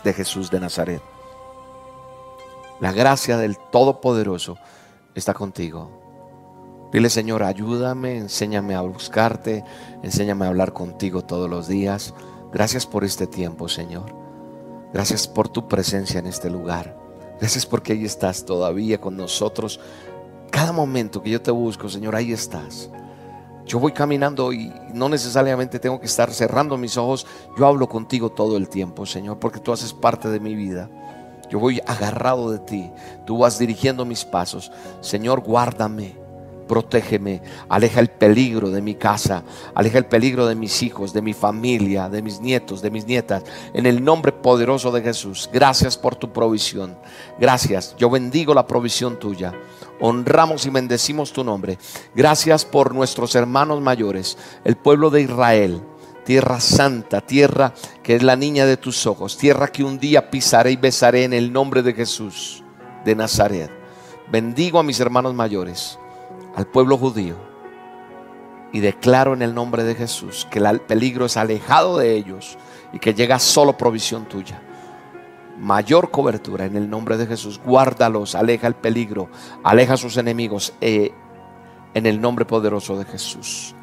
de 0.04 0.14
Jesús 0.14 0.52
de 0.52 0.60
Nazaret. 0.60 1.02
La 2.82 2.92
gracia 2.92 3.38
del 3.38 3.58
Todopoderoso 3.58 4.58
está 5.16 5.34
contigo. 5.34 6.00
Dile, 6.92 7.10
Señor, 7.10 7.44
ayúdame, 7.44 8.18
enséñame 8.18 8.76
a 8.76 8.82
buscarte, 8.82 9.64
enséñame 10.02 10.46
a 10.46 10.50
hablar 10.50 10.74
contigo 10.74 11.22
todos 11.22 11.50
los 11.50 11.68
días. 11.68 12.14
Gracias 12.52 12.86
por 12.86 13.04
este 13.04 13.28
tiempo, 13.28 13.70
Señor. 13.70 14.19
Gracias 14.94 15.28
por 15.28 15.50
tu 15.50 15.68
presencia 15.68 16.20
en 16.20 16.28
este 16.28 16.50
lugar. 16.50 16.98
Gracias 17.40 17.66
porque 17.66 17.94
ahí 17.94 18.06
estás 18.06 18.46
todavía 18.46 19.00
con 19.00 19.16
nosotros. 19.16 19.80
Cada 20.52 20.72
momento 20.72 21.22
que 21.22 21.30
yo 21.30 21.42
te 21.42 21.52
busco, 21.52 21.88
Señor, 21.90 22.16
ahí 22.16 22.32
estás. 22.32 22.90
Yo 23.66 23.80
voy 23.80 23.92
caminando 23.92 24.52
y 24.52 24.74
no 24.94 25.10
necesariamente 25.10 25.80
tengo 25.80 26.00
que 26.00 26.08
estar 26.08 26.34
cerrando 26.34 26.76
mis 26.76 26.98
ojos. 26.98 27.28
Yo 27.58 27.68
hablo 27.68 27.88
contigo 27.88 28.32
todo 28.32 28.58
el 28.58 28.68
tiempo, 28.68 29.06
Señor, 29.06 29.38
porque 29.40 29.60
tú 29.60 29.72
haces 29.72 29.94
parte 29.94 30.28
de 30.30 30.40
mi 30.40 30.56
vida. 30.56 30.90
Yo 31.50 31.60
voy 31.60 31.80
agarrado 31.86 32.52
de 32.52 32.60
ti. 32.60 32.92
Tú 33.26 33.38
vas 33.38 33.60
dirigiendo 33.60 34.06
mis 34.06 34.26
pasos. 34.26 34.72
Señor, 35.02 35.42
guárdame 35.42 36.19
protégeme, 36.70 37.42
aleja 37.68 38.00
el 38.00 38.10
peligro 38.10 38.70
de 38.70 38.82
mi 38.82 38.94
casa, 38.94 39.44
aleja 39.74 39.98
el 39.98 40.06
peligro 40.06 40.46
de 40.46 40.54
mis 40.54 40.84
hijos, 40.84 41.12
de 41.12 41.22
mi 41.24 41.34
familia, 41.34 42.08
de 42.08 42.22
mis 42.22 42.40
nietos, 42.40 42.84
de 42.84 42.92
mis 42.92 43.08
nietas, 43.08 43.44
en 43.74 43.88
el 43.88 44.06
nombre 44.06 44.32
poderoso 44.32 44.92
de 44.92 45.02
Jesús. 45.02 45.50
Gracias 45.52 45.98
por 45.98 46.16
tu 46.16 46.32
provisión. 46.32 46.96
Gracias. 47.40 47.96
Yo 47.98 48.10
bendigo 48.10 48.54
la 48.54 48.68
provisión 48.68 49.18
tuya. 49.20 49.52
Honramos 50.00 50.66
y 50.68 50.70
bendecimos 50.70 51.34
tu 51.34 51.44
nombre. 51.44 51.80
Gracias 52.16 52.64
por 52.64 52.94
nuestros 52.94 53.34
hermanos 53.34 53.82
mayores, 53.82 54.38
el 54.64 54.78
pueblo 54.78 55.10
de 55.10 55.24
Israel. 55.24 55.82
Tierra 56.24 56.60
santa, 56.60 57.22
tierra 57.22 57.74
que 58.04 58.16
es 58.16 58.22
la 58.22 58.36
niña 58.36 58.68
de 58.68 58.78
tus 58.78 59.08
ojos, 59.08 59.36
tierra 59.36 59.70
que 59.70 59.84
un 59.84 59.98
día 59.98 60.30
pisaré 60.30 60.72
y 60.72 60.76
besaré 60.76 61.24
en 61.24 61.34
el 61.34 61.52
nombre 61.52 61.82
de 61.82 61.94
Jesús 61.94 62.64
de 63.04 63.16
Nazaret. 63.16 63.72
Bendigo 64.32 64.78
a 64.78 64.84
mis 64.84 65.00
hermanos 65.00 65.34
mayores 65.34 65.98
al 66.56 66.68
pueblo 66.68 66.98
judío 66.98 67.50
y 68.72 68.80
declaro 68.80 69.34
en 69.34 69.42
el 69.42 69.54
nombre 69.54 69.84
de 69.84 69.96
Jesús 69.96 70.48
que 70.50 70.60
el 70.60 70.82
peligro 70.82 71.26
es 71.26 71.38
alejado 71.38 71.98
de 71.98 72.16
ellos 72.16 72.58
y 72.94 73.00
que 73.00 73.14
llega 73.14 73.40
solo 73.40 73.78
provisión 73.78 74.26
tuya. 74.26 74.62
Mayor 75.58 76.12
cobertura 76.12 76.66
en 76.66 76.76
el 76.76 76.90
nombre 76.90 77.18
de 77.18 77.28
Jesús. 77.28 77.60
Guárdalos, 77.64 78.36
aleja 78.36 78.68
el 78.68 78.76
peligro, 78.76 79.30
aleja 79.64 79.96
a 79.96 79.98
sus 79.98 80.18
enemigos 80.18 80.74
eh, 80.80 81.12
en 81.94 82.06
el 82.06 82.22
nombre 82.22 82.46
poderoso 82.46 82.98
de 82.98 83.06
Jesús. 83.06 83.76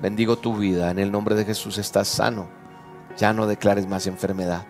Bendigo 0.00 0.38
tu 0.38 0.56
vida, 0.56 0.90
en 0.90 0.98
el 0.98 1.12
nombre 1.12 1.34
de 1.34 1.44
Jesús 1.44 1.76
estás 1.76 2.08
sano. 2.08 2.48
Ya 3.18 3.32
no 3.34 3.46
declares 3.46 3.86
más 3.86 4.06
enfermedad. 4.06 4.66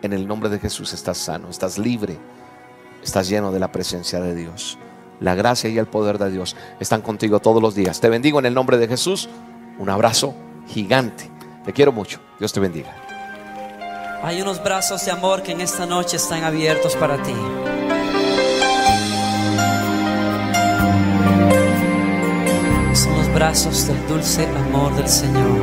En 0.00 0.12
el 0.12 0.26
nombre 0.26 0.48
de 0.48 0.58
Jesús 0.58 0.92
estás 0.94 1.18
sano, 1.18 1.48
estás 1.48 1.76
libre, 1.76 2.18
estás 3.02 3.28
lleno 3.28 3.52
de 3.52 3.60
la 3.60 3.72
presencia 3.72 4.20
de 4.20 4.34
Dios. 4.34 4.78
La 5.20 5.34
gracia 5.34 5.70
y 5.70 5.78
el 5.78 5.86
poder 5.86 6.18
de 6.18 6.30
Dios 6.30 6.56
están 6.80 7.02
contigo 7.02 7.40
todos 7.40 7.62
los 7.62 7.74
días. 7.74 8.00
Te 8.00 8.08
bendigo 8.08 8.38
en 8.38 8.46
el 8.46 8.54
nombre 8.54 8.78
de 8.78 8.88
Jesús. 8.88 9.28
Un 9.78 9.90
abrazo 9.90 10.34
gigante. 10.68 11.30
Te 11.64 11.72
quiero 11.72 11.92
mucho. 11.92 12.20
Dios 12.38 12.52
te 12.52 12.60
bendiga. 12.60 12.94
Hay 14.22 14.40
unos 14.40 14.62
brazos 14.62 15.04
de 15.04 15.10
amor 15.10 15.42
que 15.42 15.52
en 15.52 15.60
esta 15.60 15.86
noche 15.86 16.16
están 16.16 16.44
abiertos 16.44 16.96
para 16.96 17.22
ti. 17.22 17.34
Son 22.94 23.18
los 23.18 23.34
brazos 23.34 23.86
del 23.86 24.06
dulce 24.08 24.46
amor 24.46 24.94
del 24.96 25.08
Señor. 25.08 25.60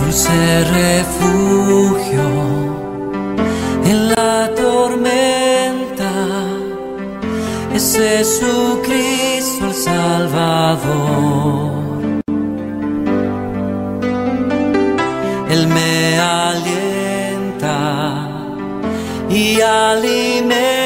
Dulce 0.00 0.64
refugio 0.64 2.22
en 3.84 4.08
la 4.08 4.50
tormenta 4.56 5.31
es 7.82 7.98
Jesucristo 7.98 9.66
el 9.66 9.74
Salvador. 9.74 10.92
Él 15.50 15.66
me 15.66 16.18
alienta 16.18 17.78
y 19.28 19.60
alimenta 19.60 20.78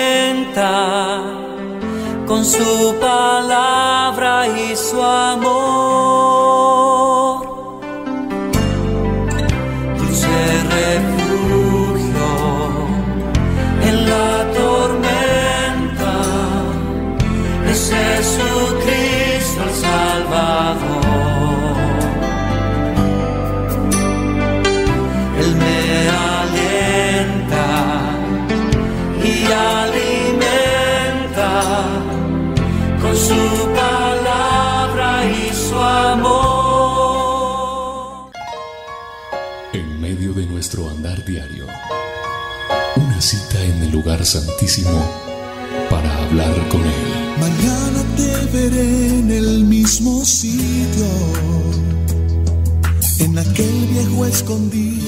con 2.26 2.44
su 2.44 2.94
palabra 2.99 4.49
y 4.49 4.74
su 4.74 5.03
amor. 5.03 5.86
Santísimo 44.27 45.09
para 45.89 46.12
hablar 46.24 46.68
con 46.68 46.81
Él. 46.81 47.39
Mañana 47.39 48.03
te 48.16 48.59
veré 48.59 49.18
en 49.20 49.31
el 49.31 49.64
mismo 49.64 50.24
sitio, 50.24 51.07
en 53.20 53.39
aquel 53.39 53.87
viejo 53.93 54.27
escondido 54.27 55.05